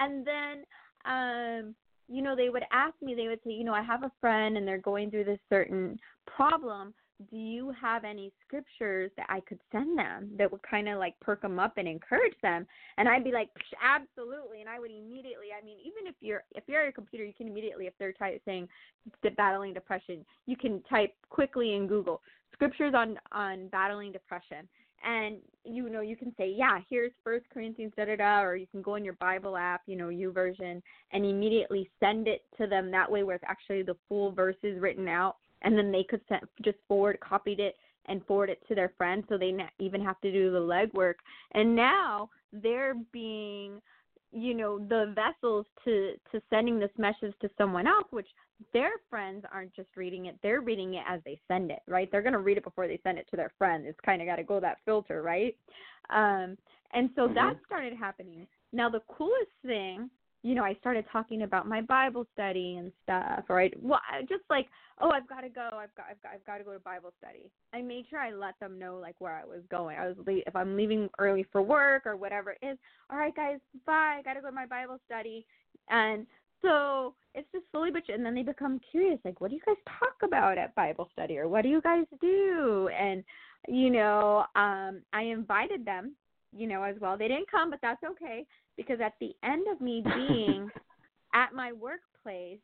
[0.00, 0.64] And then
[1.04, 1.74] um
[2.08, 4.56] you know, they would ask me, they would say, you know, I have a friend
[4.56, 6.94] and they're going through this certain problem
[7.30, 11.18] do you have any scriptures that I could send them that would kind of like
[11.20, 12.66] perk them up and encourage them?
[12.98, 13.48] And I'd be like,
[13.82, 14.60] absolutely.
[14.60, 17.32] And I would immediately, I mean, even if you're if you're at a computer, you
[17.32, 18.68] can immediately, if they're type, saying
[19.36, 22.20] battling depression, you can type quickly in Google
[22.52, 24.68] scriptures on on battling depression,
[25.04, 28.66] and you know you can say, yeah, here's First Corinthians da da da, or you
[28.66, 32.90] can go in your Bible app, you know, YouVersion, and immediately send it to them
[32.90, 36.42] that way, where it's actually the full verses written out and then they could send,
[36.64, 37.76] just forward copied it
[38.06, 41.16] and forward it to their friends so they not even have to do the legwork.
[41.52, 43.82] And now they're being
[44.32, 48.26] you know the vessels to to sending this message to someone else which
[48.72, 52.10] their friends aren't just reading it they're reading it as they send it right?
[52.10, 53.86] They're going to read it before they send it to their friend.
[53.86, 55.56] It's kind of got to go that filter right?
[56.10, 56.56] Um
[56.92, 57.34] and so Mhm.
[57.34, 58.46] that started happening.
[58.72, 60.10] Now the coolest thing
[60.46, 63.74] you know, I started talking about my Bible study and stuff, right?
[63.82, 64.68] Well, I- just like,
[65.00, 65.70] oh, I've got to go.
[65.72, 67.50] I've got, I've got, I've got to go to Bible study.
[67.74, 69.98] I made sure I let them know like where I was going.
[69.98, 72.78] I was le- if I'm leaving early for work or whatever it is.
[73.10, 74.18] All right, guys, bye.
[74.20, 75.44] I got to go to my Bible study,
[75.90, 76.28] and
[76.62, 79.74] so it's just slowly but and then they become curious, like, what do you guys
[79.98, 82.88] talk about at Bible study, or what do you guys do?
[82.96, 83.24] And
[83.66, 86.14] you know, um, I invited them,
[86.56, 87.18] you know, as well.
[87.18, 88.46] They didn't come, but that's okay
[88.76, 90.70] because at the end of me being
[91.34, 92.58] at my workplace,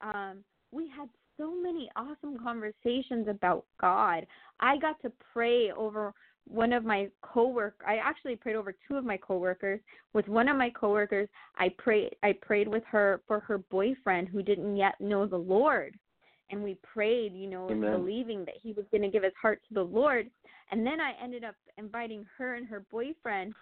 [0.00, 0.38] um,
[0.70, 4.26] we had so many awesome conversations about God.
[4.60, 6.14] I got to pray over
[6.48, 9.80] one of my cowork I actually prayed over two of my coworkers.
[10.12, 14.42] With one of my coworkers, I prayed I prayed with her for her boyfriend who
[14.42, 15.96] didn't yet know the Lord.
[16.50, 17.92] And we prayed, you know, Amen.
[17.92, 20.28] believing that he was going to give his heart to the Lord.
[20.70, 23.54] And then I ended up inviting her and her boyfriend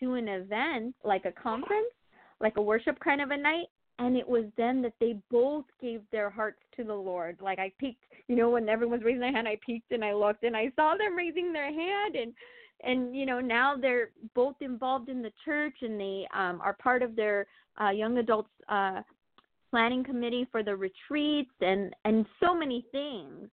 [0.00, 1.92] to an event, like a conference,
[2.40, 3.66] like a worship kind of a night.
[3.98, 7.38] And it was then that they both gave their hearts to the Lord.
[7.40, 10.12] Like I peeked, you know, when everyone was raising their hand, I peeked and I
[10.14, 12.32] looked and I saw them raising their hand and
[12.82, 17.02] and you know now they're both involved in the church and they um are part
[17.02, 17.46] of their
[17.80, 19.00] uh young adults uh
[19.70, 23.48] planning committee for the retreats and and so many things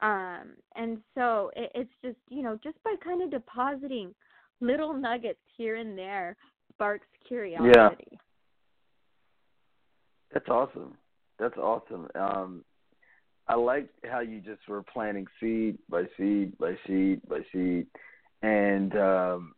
[0.00, 4.14] um and so it, it's just you know just by kind of depositing
[4.62, 6.36] little nuggets here and there
[6.72, 8.18] sparks curiosity Yeah.
[10.32, 10.94] That's awesome.
[11.38, 12.08] That's awesome.
[12.14, 12.64] Um,
[13.48, 17.86] I like how you just were planting seed by seed by seed by seed,
[18.42, 19.54] and um,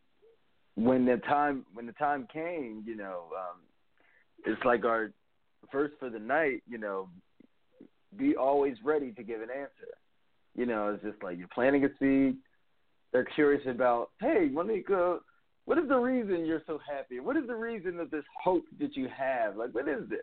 [0.75, 3.61] when the time when the time came, you know, um,
[4.47, 5.13] it's like our
[5.71, 6.63] first for the night.
[6.67, 7.09] You know,
[8.17, 9.93] be always ready to give an answer.
[10.57, 12.37] You know, it's just like you're planting a seed.
[13.15, 15.21] They're curious about, hey, Monica.
[15.65, 17.21] What is the reason you're so happy?
[17.21, 19.57] What is the reason of this hope that you have?
[19.57, 20.21] Like, what is this?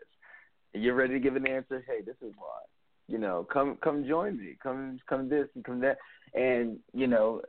[0.74, 2.60] and you're ready to give an answer, hey, this is why.
[3.08, 4.56] You know, come come join me.
[4.62, 5.98] Come come this and come that.
[6.34, 7.42] And, you know,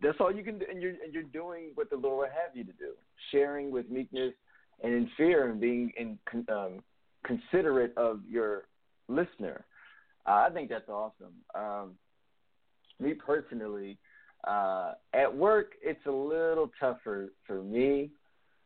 [0.00, 2.56] that's all you can do and you're and you're doing what the Lord would have
[2.56, 2.92] you to do.
[3.30, 4.34] Sharing with meekness
[4.84, 6.18] and in fear and being in
[6.48, 6.80] um
[7.24, 8.64] considerate of your
[9.08, 9.64] listener.
[10.26, 11.32] Uh, I think that's awesome.
[11.54, 11.92] Um
[13.00, 13.98] me personally,
[14.44, 18.10] uh at work it's a little tougher for me.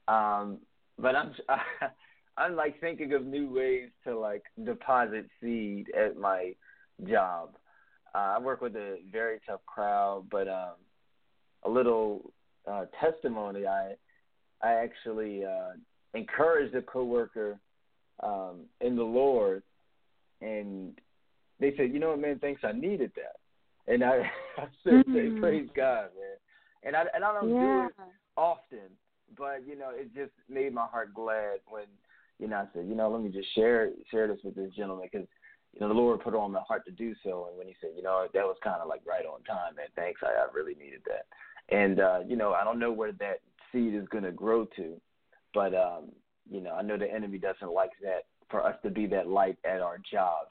[0.08, 0.58] Um
[0.98, 1.34] but I'm
[2.38, 6.54] I'm like thinking of new ways to like deposit seed at my
[7.08, 7.50] job.
[8.14, 10.74] Uh, I work with a very tough crowd, but um,
[11.64, 12.32] a little
[12.70, 13.66] uh, testimony.
[13.66, 13.94] I
[14.62, 15.72] I actually uh,
[16.14, 17.58] encouraged a coworker
[18.22, 19.62] um, in the Lord,
[20.40, 20.98] and
[21.60, 22.38] they said, "You know what, man?
[22.38, 22.62] Thanks.
[22.64, 23.36] I needed that."
[23.88, 25.40] And I, I said, Mhm.
[25.40, 26.36] "Praise God, man."
[26.82, 27.92] And I and I don't do it
[28.36, 28.96] often,
[29.36, 31.86] but you know, it just made my heart glad when
[32.38, 35.08] you know I said, you know, let me just share share this with this gentleman
[35.10, 35.26] because
[35.72, 37.76] you know the Lord put it on my heart to do so, and when He
[37.80, 39.86] said, you know, that was kind of like right on time, man.
[39.96, 41.26] Thanks, I, I really needed that.
[41.74, 43.40] And uh, you know, I don't know where that
[43.72, 45.00] seed is going to grow to,
[45.54, 46.12] but um,
[46.48, 49.58] you know, I know the enemy doesn't like that for us to be that light
[49.64, 50.50] at our jobs.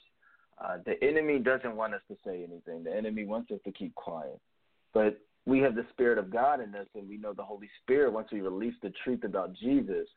[0.63, 2.83] Uh, the enemy doesn't want us to say anything.
[2.83, 4.39] The enemy wants us to keep quiet.
[4.93, 8.11] But we have the Spirit of God in us, and we know the Holy Spirit,
[8.11, 10.07] once we release the truth about Jesus,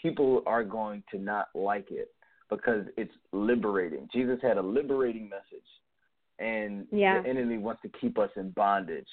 [0.00, 2.14] people are going to not like it
[2.48, 4.08] because it's liberating.
[4.12, 5.66] Jesus had a liberating message,
[6.38, 7.22] and Yeah.
[7.22, 9.08] the enemy wants to keep us in bondage,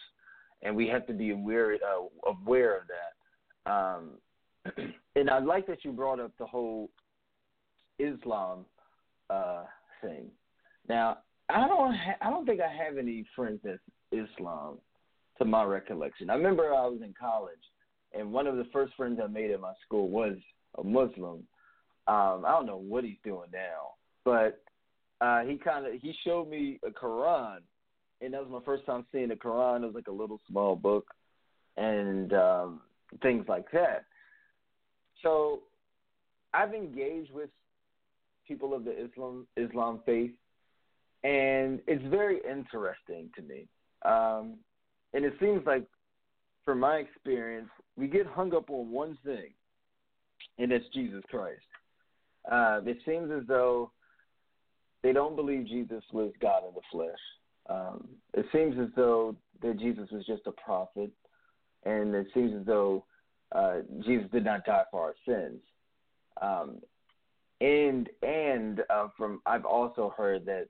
[0.61, 3.72] and we have to be aware uh, aware of that.
[3.72, 4.22] Um,
[5.15, 6.89] and I like that you brought up the whole
[7.97, 8.65] Islam
[9.30, 9.63] uh,
[10.01, 10.32] thing.
[10.89, 13.79] Now, I don't ha- I don't think I have any friends that's
[14.11, 14.79] Islam,
[15.37, 16.29] to my recollection.
[16.29, 17.53] I remember I was in college,
[18.13, 20.35] and one of the first friends I made at my school was
[20.77, 21.43] a Muslim.
[22.07, 23.93] Um, I don't know what he's doing now,
[24.25, 24.61] but
[25.21, 27.59] uh, he kind of he showed me a Quran,
[28.21, 29.83] and that was my first time seeing the Quran.
[29.83, 31.07] It was like a little small book,
[31.77, 32.81] and um,
[33.21, 34.05] things like that.
[35.21, 35.61] So,
[36.53, 37.49] I've engaged with
[38.47, 40.31] people of the Islam Islam faith,
[41.24, 43.67] and it's very interesting to me.
[44.05, 44.55] Um,
[45.13, 45.86] and it seems like,
[46.65, 49.51] from my experience, we get hung up on one thing,
[50.57, 51.61] and that's Jesus Christ.
[52.49, 53.91] Uh, it seems as though
[55.03, 57.20] they don't believe Jesus was God in the flesh.
[57.70, 61.11] Um, it seems as though that Jesus was just a prophet,
[61.86, 63.05] and it seems as though
[63.53, 65.61] uh, Jesus did not die for our sins.
[66.41, 66.78] Um,
[67.61, 70.67] and and uh, from I've also heard that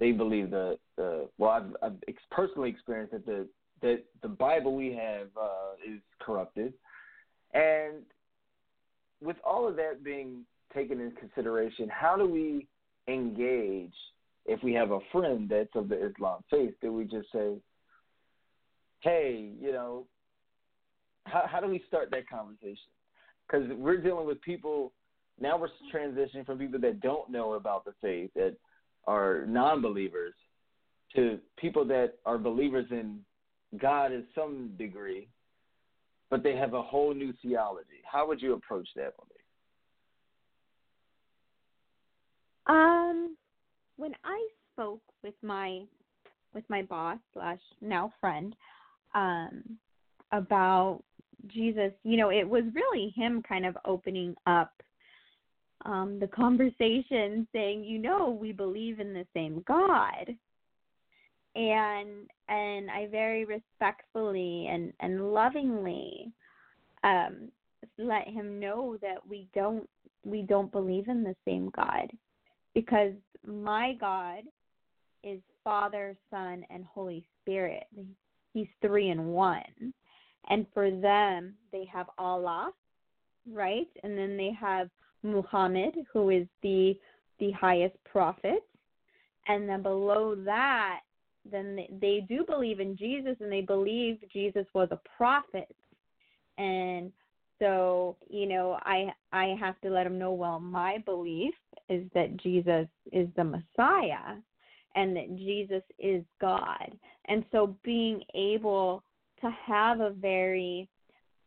[0.00, 3.46] they believe the the well I've, I've personally experienced that the
[3.82, 6.72] that the Bible we have uh, is corrupted,
[7.54, 8.02] and
[9.22, 10.44] with all of that being
[10.74, 12.66] taken into consideration, how do we
[13.08, 13.94] engage
[14.46, 16.74] if we have a friend that's of the Islam faith?
[16.80, 17.54] Do we just say,
[19.00, 20.06] hey, you know,
[21.26, 22.90] how how do we start that conversation?
[23.46, 24.92] Because we're dealing with people
[25.38, 25.58] now.
[25.58, 28.56] We're transitioning from people that don't know about the faith that
[29.06, 30.34] are non-believers
[31.16, 33.20] to people that are believers in
[33.78, 35.28] God in some degree,
[36.28, 38.00] but they have a whole new theology.
[38.04, 39.26] How would you approach that, one?
[42.66, 43.36] Um,
[43.96, 45.82] when I spoke with my
[46.52, 48.54] with my boss slash now friend,
[49.14, 49.62] um,
[50.32, 51.02] about
[51.46, 54.72] Jesus, you know, it was really him kind of opening up
[55.84, 60.34] um the conversation saying, you know, we believe in the same God.
[61.56, 66.32] And and I very respectfully and and lovingly
[67.02, 67.50] um
[67.98, 69.88] let him know that we don't
[70.24, 72.10] we don't believe in the same God
[72.74, 73.12] because
[73.46, 74.42] my God
[75.22, 77.84] is Father, Son, and Holy Spirit.
[78.52, 79.92] He's three in one.
[80.48, 82.72] And for them, they have Allah,
[83.50, 83.88] right?
[84.02, 84.88] And then they have
[85.22, 86.96] Muhammad, who is the
[87.38, 88.62] the highest prophet.
[89.48, 91.00] And then below that,
[91.50, 95.74] then they, they do believe in Jesus and they believe Jesus was a prophet.
[96.58, 97.10] And
[97.58, 101.54] so, you know, I I have to let them know well, my belief
[101.88, 104.36] is that Jesus is the Messiah
[104.94, 106.92] and that Jesus is God.
[107.26, 109.02] And so being able
[109.40, 110.88] to have a very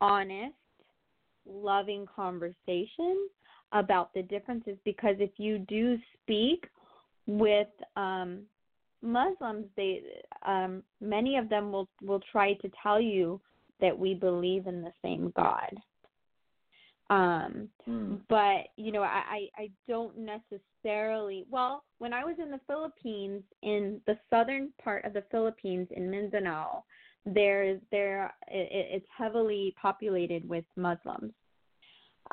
[0.01, 0.55] honest,
[1.45, 3.27] loving conversation
[3.73, 6.65] about the differences because if you do speak
[7.27, 8.41] with um
[9.01, 10.01] Muslims they
[10.45, 13.39] um many of them will will try to tell you
[13.81, 15.75] that we believe in the same God.
[17.09, 18.19] Um Mm.
[18.29, 23.43] but you know I, I i don't necessarily well when i was in the philippines
[23.61, 26.85] in the southern part of the philippines in mindanao
[27.25, 31.33] there there it, it's heavily populated with muslims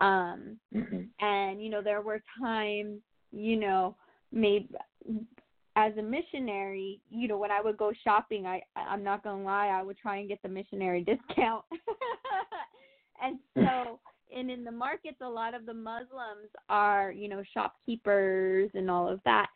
[0.01, 1.03] um Mm-hmm.
[1.21, 3.01] and you know there were times
[3.33, 3.97] you know
[4.33, 4.69] maybe
[5.77, 9.45] as a missionary you know when i would go shopping i i'm not going to
[9.45, 11.65] lie i would try and get the missionary discount.
[13.23, 14.01] And so
[14.37, 19.09] and in the markets a lot of the muslims are you know shopkeepers and all
[19.09, 19.49] of that.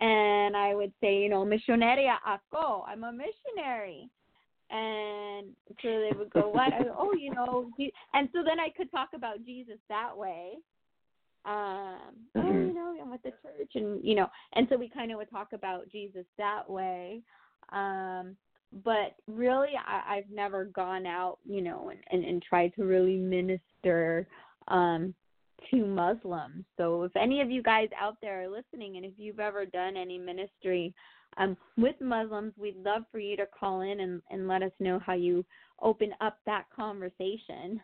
[0.00, 4.10] And i would say you know missionaria ako i'm a missionary
[4.74, 5.46] and
[5.82, 7.70] so they would go what go, oh you know
[8.14, 10.54] and so then i could talk about jesus that way
[11.44, 11.98] um
[12.36, 12.68] oh Mhm.
[12.68, 15.30] you know i'm with the church and you know and so we kind of would
[15.30, 17.20] talk about jesus that way
[17.72, 18.36] um
[18.82, 23.16] but really I, I've never gone out, you know, and, and, and tried to really
[23.16, 24.26] minister
[24.68, 25.14] um
[25.70, 26.64] to Muslims.
[26.76, 29.96] So if any of you guys out there are listening and if you've ever done
[29.96, 30.92] any ministry
[31.36, 34.98] um with Muslims, we'd love for you to call in and, and let us know
[35.04, 35.44] how you
[35.80, 37.80] open up that conversation.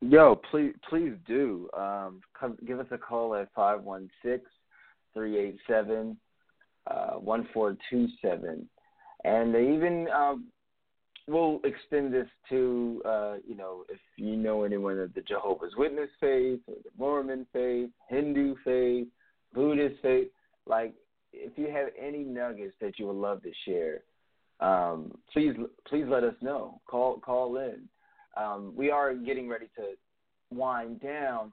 [0.00, 1.68] Yo, please please do.
[1.76, 4.44] Um, come, give us a call at five one six
[5.14, 6.16] three eight seven
[6.86, 7.18] uh,
[9.24, 10.46] and even um,
[11.26, 16.10] we'll extend this to uh, you know if you know anyone of the Jehovah's Witness
[16.20, 19.08] faith or the Mormon faith, Hindu faith,
[19.52, 20.28] Buddhist faith,
[20.66, 20.94] like
[21.36, 24.02] if you have any nuggets that you would love to share,
[24.60, 25.54] um, please
[25.86, 26.80] please let us know.
[26.86, 27.82] Call call in.
[28.36, 29.94] Um, we are getting ready to
[30.50, 31.52] wind down,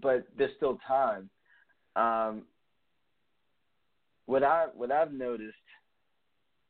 [0.00, 1.28] but there's still time.
[1.96, 2.42] Um,
[4.26, 5.54] what I what I've noticed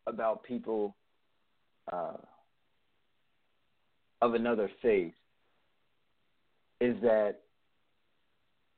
[0.07, 0.97] about people
[1.93, 2.17] uh,
[4.23, 5.15] of another faith
[6.81, 7.41] is that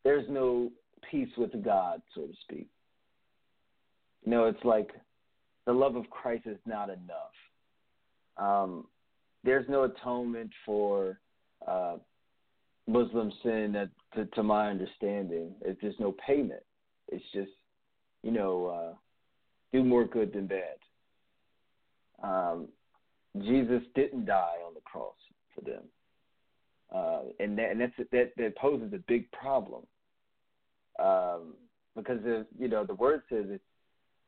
[0.05, 0.71] there's no
[1.11, 2.69] peace with God, so to speak.
[4.29, 4.91] Know, it's like
[5.65, 7.33] the love of Christ is not enough.
[8.37, 8.87] Um,
[9.43, 11.19] there's no atonement for
[11.67, 11.97] uh,
[12.87, 15.55] Muslim sin, that, to, to my understanding.
[15.63, 16.63] It's just no payment.
[17.11, 17.53] It's just,
[18.23, 18.95] you know, uh,
[19.73, 20.77] do more good than bad.
[22.23, 22.69] Um,
[23.41, 25.17] Jesus didn't die on the cross
[25.55, 25.85] for them,
[26.95, 29.83] uh, and that and that's that that poses a big problem
[30.99, 31.55] um,
[31.95, 33.61] because if, you know the word says if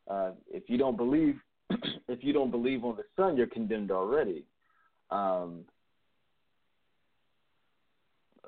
[0.08, 1.36] uh, if you don't believe
[2.08, 4.44] if you don't believe on the Son, you're condemned already.
[5.10, 5.64] Um,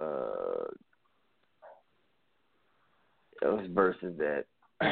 [0.01, 0.65] uh,
[3.41, 4.45] those verses that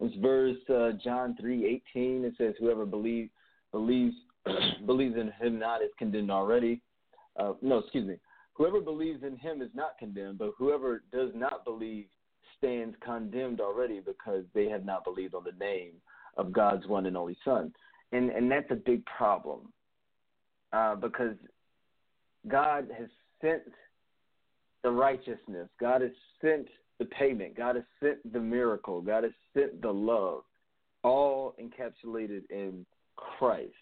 [0.00, 2.24] it's verse uh, John three eighteen.
[2.24, 3.30] It says, "Whoever believes
[3.72, 4.14] believes
[4.86, 6.80] believes in him not is condemned already."
[7.38, 8.16] Uh, no, excuse me.
[8.54, 12.06] Whoever believes in him is not condemned, but whoever does not believe
[12.58, 15.92] stands condemned already because they have not believed on the name
[16.36, 17.72] of God's one and only Son,
[18.12, 19.72] and and that's a big problem
[20.72, 21.34] uh, because
[22.46, 23.08] God has
[23.40, 23.62] sent
[24.82, 29.80] the righteousness, God has sent the payment, God has sent the miracle, God has sent
[29.82, 30.42] the love,
[31.02, 32.84] all encapsulated in
[33.16, 33.72] Christ.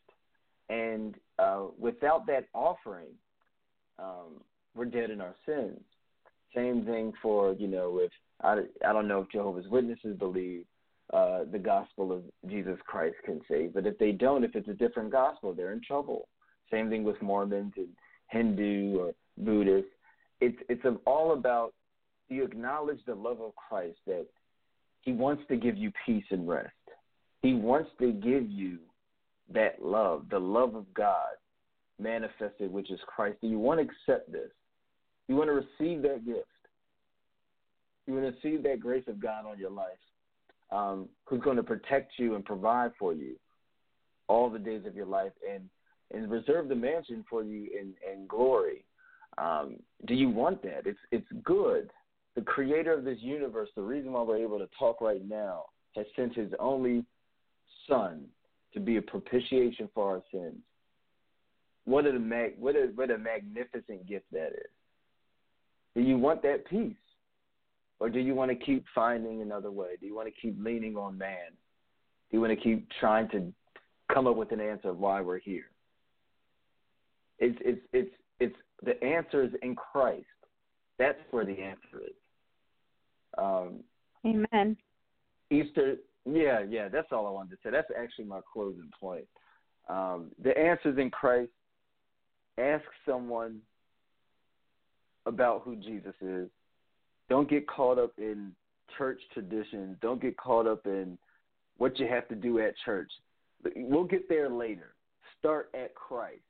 [0.68, 3.14] And uh, without that offering,
[3.99, 4.41] um,
[4.74, 5.81] we're dead in our sins.
[6.57, 8.11] Same thing for you know if
[8.43, 10.65] I I don't know if Jehovah's Witnesses believe
[11.13, 14.75] uh, the gospel of Jesus Christ can save, but if they don't, if it's a
[14.75, 16.29] different gospel, they're in trouble.
[16.71, 17.89] Same thing with Mormons and
[18.29, 19.89] Hindu or Buddhist.
[20.41, 21.75] It's it's all about
[22.29, 24.27] you acknowledge the love of Christ that
[25.03, 26.73] He wants to give you peace and rest.
[27.43, 28.79] He wants to give you
[29.53, 31.37] that love, the love of God
[32.01, 33.39] manifested, which is Christ.
[33.41, 34.51] Do you want to accept this?
[35.29, 36.47] You want to receive that gift.
[38.07, 39.99] You want to receive that grace of God on your life,
[40.70, 43.37] um, who's going to protect you and provide for you
[44.29, 45.68] all the days of your life and,
[46.12, 48.85] and reserve the mansion for you in, in glory.
[49.39, 50.87] Um, do you want that?
[50.87, 51.91] It's it's good.
[52.37, 55.64] The creator of this universe, the reason why we're able to talk right now,
[55.95, 57.05] has sent his only
[57.89, 58.24] son
[58.72, 60.57] to be a propitiation for our sins.
[61.85, 64.70] What a mag what a what a magnificent gift that is.
[65.97, 66.95] Do you want that peace?
[67.99, 69.97] Or do you want to keep finding another way?
[69.99, 71.51] Do you want to keep leaning on man?
[72.31, 73.51] Do you want to keep trying to
[74.13, 75.71] come up with an answer of why we're here?
[77.39, 80.27] It's it's it's it's the answer is in Christ.
[80.99, 82.15] That's where the answer is.
[83.39, 83.81] Um,
[84.27, 84.77] Amen.
[85.51, 87.71] Easter, yeah, yeah, that's all I wanted to say.
[87.71, 89.27] That's actually my closing point.
[89.89, 91.51] Um, the answer is in Christ.
[92.59, 93.61] Ask someone
[95.27, 96.49] about who Jesus is.
[97.29, 98.53] Don't get caught up in
[98.97, 99.97] church traditions.
[100.01, 101.18] Don't get caught up in
[101.79, 103.11] what you have to do at church.
[103.74, 104.95] We'll get there later.
[105.39, 106.41] Start at Christ.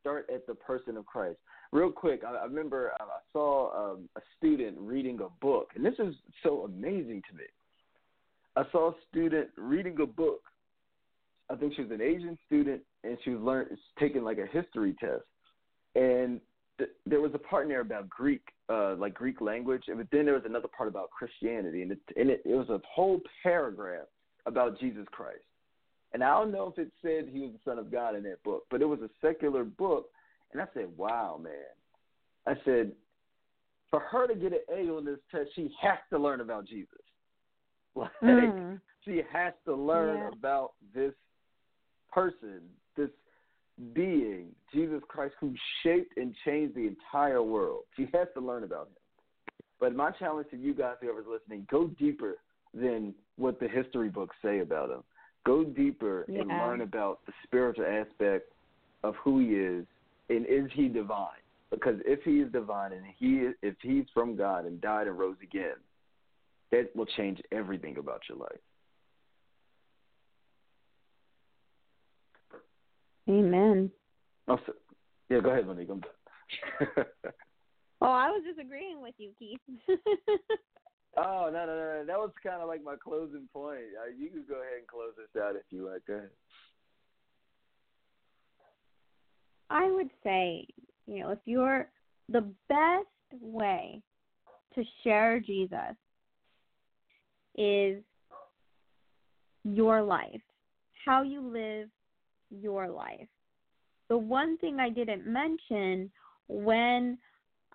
[0.00, 1.38] Start at the person of Christ.
[1.72, 5.98] Real quick, I, I remember I saw um, a student reading a book, and this
[5.98, 7.44] is so amazing to me.
[8.56, 10.40] I saw a student reading a book.
[11.50, 14.94] I think she was an Asian student, and she was learning taking like a history
[15.00, 15.24] test.
[15.94, 16.40] And
[16.78, 20.08] th- there was a part in there about Greek, uh, like Greek language, and but
[20.10, 23.20] then there was another part about Christianity, and it, and it, it was a whole
[23.42, 24.06] paragraph
[24.46, 25.44] about Jesus Christ.
[26.12, 28.42] And I don't know if it said he was the Son of God in that
[28.42, 30.06] book, but it was a secular book,
[30.52, 31.52] and I said, "Wow, man!"
[32.46, 32.92] I said,
[33.90, 36.88] for her to get an A on this test, she has to learn about Jesus.
[37.94, 38.80] Like Mm.
[39.04, 40.28] she has to learn Yeah.
[40.32, 41.14] about this
[42.12, 42.60] person,
[42.96, 43.10] this
[43.94, 47.82] being, Jesus Christ, who shaped and changed the entire world.
[47.96, 48.96] She has to learn about him.
[49.80, 52.38] But my challenge to you guys, whoever's listening, go deeper
[52.74, 55.02] than what the history books say about him.
[55.46, 58.52] Go deeper and learn about the spiritual aspect
[59.04, 59.86] of who he is
[60.28, 61.28] and is he divine?
[61.70, 65.18] Because if he is divine and he is, if he's from God and died and
[65.18, 65.76] rose again,
[66.70, 68.58] that will change everything about your life.
[73.28, 73.90] Amen.
[74.48, 74.72] Oh, so,
[75.28, 75.88] yeah, go ahead, Monique.
[75.90, 77.04] I'm done.
[78.00, 79.58] Oh, I was just agreeing with you, Keith.
[81.16, 82.04] oh no, no, no, no!
[82.06, 83.80] That was kind of like my closing point.
[84.00, 86.06] Uh, you can go ahead and close this out if you like.
[86.06, 86.30] Go ahead.
[89.70, 90.66] I would say,
[91.06, 91.88] you know, if you're
[92.28, 94.00] the best way
[94.74, 95.96] to share Jesus
[97.56, 98.02] is
[99.64, 100.40] your life,
[101.04, 101.88] how you live
[102.50, 103.28] your life.
[104.08, 106.10] The one thing I didn't mention
[106.48, 107.18] when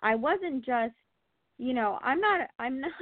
[0.02, 0.94] I wasn't just,
[1.58, 2.92] you know, I'm not I'm not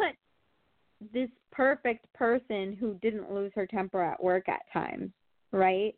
[1.12, 5.10] this perfect person who didn't lose her temper at work at times,
[5.50, 5.94] right?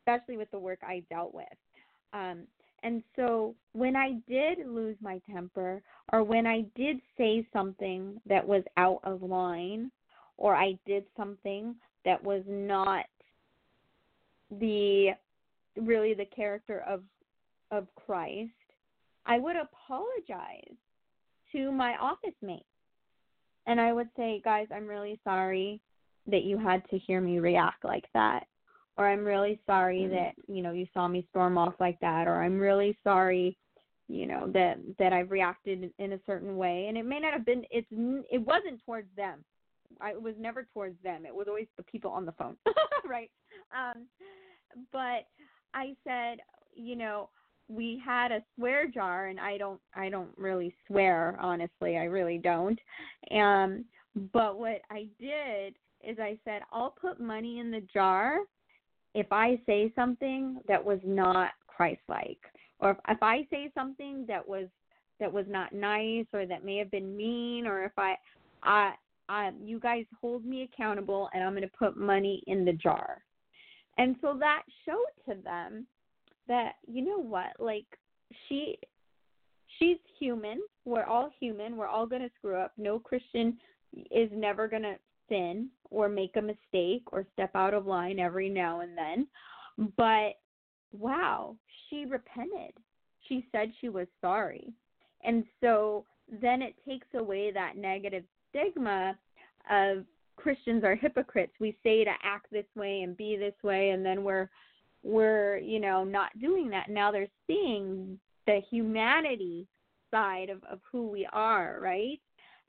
[0.00, 1.46] Especially with the work I dealt with.
[2.12, 2.46] Um,
[2.82, 8.46] and so when I did lose my temper, or when I did say something that
[8.46, 9.90] was out of line,
[10.36, 13.06] or I did something that was not
[14.50, 15.10] the
[15.76, 17.02] really the character of
[17.70, 18.50] of Christ,
[19.24, 20.76] I would apologize
[21.52, 22.66] to my office mate.
[23.66, 25.80] And I would say, guys, I'm really sorry
[26.28, 28.44] that you had to hear me react like that
[28.96, 30.14] or I'm really sorry mm-hmm.
[30.14, 33.56] that you know you saw me storm off like that, or I'm really sorry,
[34.08, 37.44] you know that that I've reacted in a certain way, and it may not have
[37.44, 39.44] been it's it wasn't towards them.
[40.00, 41.26] I, it was never towards them.
[41.26, 42.56] It was always the people on the phone,
[43.08, 43.30] right?
[43.74, 44.06] Um,
[44.92, 45.26] but
[45.74, 46.38] I said,
[46.74, 47.28] you know,
[47.68, 51.96] we had a swear jar, and I don't I don't really swear honestly.
[51.96, 52.78] I really don't.
[53.30, 53.84] Um,
[54.32, 55.74] but what I did
[56.06, 58.38] is I said I'll put money in the jar
[59.14, 62.38] if I say something that was not Christ-like,
[62.80, 64.68] or if, if I say something that was
[65.18, 68.16] that was not nice, or that may have been mean, or if I,
[68.62, 68.92] I,
[69.28, 73.22] I, you guys hold me accountable, and I'm going to put money in the jar.
[73.98, 75.86] And so that showed to them
[76.48, 77.86] that you know what like
[78.48, 78.78] she
[79.78, 80.60] she's human.
[80.84, 81.76] We're all human.
[81.76, 82.72] We're all going to screw up.
[82.76, 83.56] No christian
[84.10, 84.96] is never going to
[85.28, 89.26] sin or make a mistake or step out of line every now and then.
[89.96, 90.34] But
[90.92, 91.56] wow
[91.88, 92.72] she repented.
[93.28, 94.72] She said she was sorry.
[95.24, 96.04] And so
[96.40, 98.24] then it takes away that negative
[98.56, 99.16] stigma
[99.70, 100.04] of
[100.36, 101.52] Christians are hypocrites.
[101.60, 104.48] We say to act this way and be this way and then we're
[105.02, 106.90] we're, you know, not doing that.
[106.90, 109.66] Now they're seeing the humanity
[110.10, 112.20] side of, of who we are, right?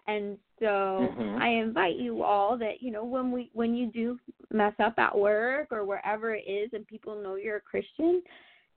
[0.08, 1.42] And so mm-hmm.
[1.42, 4.18] I invite you all that, you know, when we when you do
[4.52, 8.22] mess up at work or wherever it is and people know you're a Christian,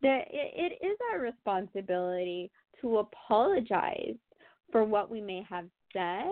[0.03, 2.51] that it, it is our responsibility
[2.81, 4.17] to apologize
[4.73, 6.25] for what we may have said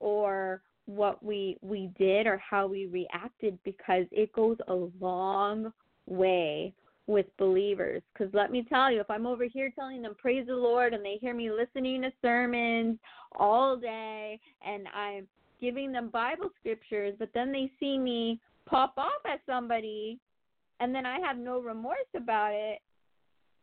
[0.00, 5.72] or what we we did or how we reacted because it goes a long
[6.06, 6.72] way
[7.06, 8.02] with believers.
[8.12, 11.04] Because let me tell you if i'm over here telling them praise the lord and
[11.04, 12.98] they hear me listening to sermons
[13.38, 15.26] all day and i'm
[15.60, 20.18] giving them bible scriptures but then they see me pop off at somebody
[20.80, 22.78] and then i have no remorse about it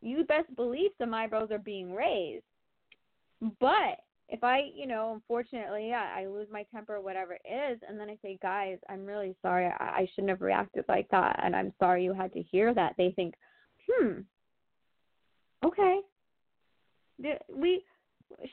[0.05, 2.43] you best believe some eyebrows are being raised.
[3.59, 3.99] But
[4.29, 8.09] if I, you know, unfortunately, I, I lose my temper, whatever it is, and then
[8.09, 9.67] I say, guys, I'm really sorry.
[9.67, 12.95] I, I shouldn't have reacted like that, and I'm sorry you had to hear that.
[12.97, 13.35] They think,
[13.87, 14.21] hmm,
[15.63, 15.99] okay,
[17.53, 17.83] we,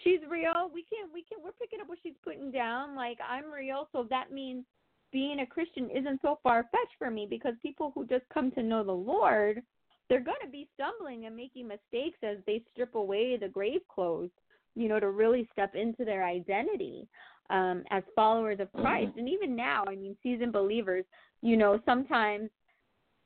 [0.04, 0.70] she's real.
[0.72, 2.94] We can, we can, we're picking up what she's putting down.
[2.94, 4.64] Like I'm real, so that means
[5.10, 8.62] being a Christian isn't so far fetched for me because people who just come to
[8.62, 9.62] know the Lord,
[10.08, 14.30] they're going to be stumbling and making mistakes as they strip away the grave clothes
[14.74, 17.06] you know, to really step into their identity
[17.50, 19.10] um, as followers of Christ.
[19.10, 19.18] Mm-hmm.
[19.18, 21.04] And even now, I mean, seasoned believers,
[21.42, 22.50] you know, sometimes,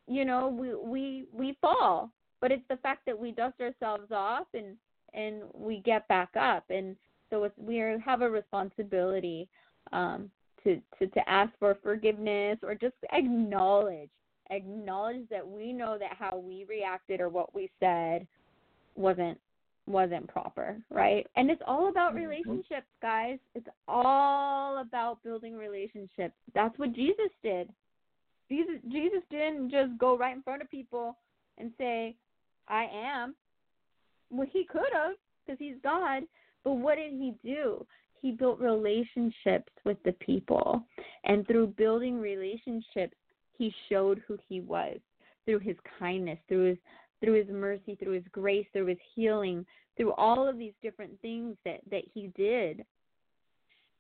[0.09, 4.47] you know, we we we fall, but it's the fact that we dust ourselves off
[4.55, 4.77] and
[5.15, 6.97] and we get back up, and
[7.31, 9.49] so it's, we have a responsibility
[9.93, 10.31] um,
[10.65, 14.11] to, to to ask for forgiveness or just acknowledge
[14.51, 18.27] acknowledge that we know that how we reacted or what we said
[18.95, 19.39] wasn't
[19.87, 21.27] wasn't proper, right?
[21.37, 22.27] And it's all about mm-hmm.
[22.27, 23.39] relationships, guys.
[23.55, 26.35] It's all about building relationships.
[26.55, 27.71] That's what Jesus did.
[28.49, 31.17] Jesus Jesus didn't just go right in front of people
[31.59, 32.17] and say,
[32.69, 33.35] "I am."
[34.31, 36.25] Well, he could have because he's God,
[36.65, 37.87] but what did he do?
[38.21, 40.83] He built relationships with the people.
[41.25, 43.15] And through building relationships,
[43.57, 44.99] he showed who he was
[45.45, 46.79] through his kindness, through his
[47.27, 49.67] through his mercy, through his grace, through his healing,
[49.97, 52.85] through all of these different things that, that he did.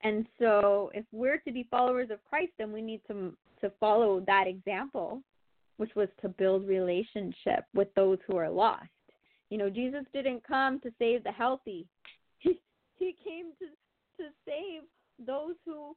[0.03, 4.21] And so if we're to be followers of Christ, then we need to to follow
[4.27, 5.23] that example,
[5.79, 8.85] which was to build relationship with those who are lost.
[9.49, 11.87] You know, Jesus didn't come to save the healthy.
[12.39, 12.61] He
[12.99, 13.67] he came to
[14.23, 14.83] to save
[15.27, 15.97] those who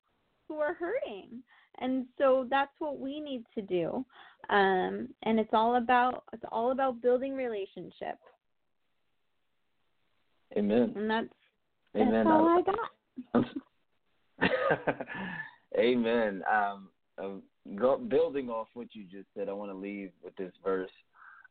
[0.50, 1.42] who are hurting.
[1.80, 4.06] And so that's what we need to do.
[4.50, 8.18] Um and it's all about it's all about building relationship.
[10.58, 10.94] Amen.
[10.96, 11.28] And that's
[11.96, 12.12] amen.
[12.12, 13.46] that's all i got
[15.80, 16.44] amen.
[16.52, 16.90] Um
[17.22, 20.90] uh, go, building off what you just said i want to leave with this verse.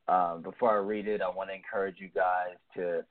[0.09, 3.05] Um, before i read it i want to encourage you guys to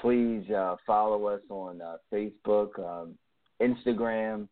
[0.00, 3.14] please uh, follow us on uh, facebook um,
[3.62, 4.48] instagram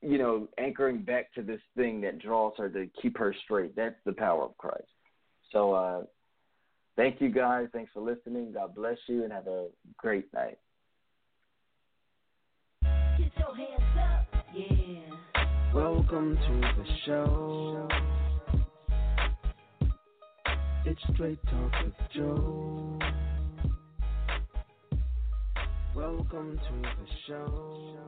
[0.00, 3.74] you know, anchoring back to this thing that draws her to keep her straight.
[3.74, 4.88] That's the power of Christ.
[5.52, 6.02] So, uh,
[6.98, 7.68] thank you guys.
[7.72, 8.52] Thanks for listening.
[8.52, 10.58] God bless you and have a great night.
[12.82, 15.74] Get your hands up, yeah.
[15.74, 17.88] Welcome to the show.
[20.84, 22.98] It's Straight Talk with Joe.
[25.94, 27.98] Welcome to the show.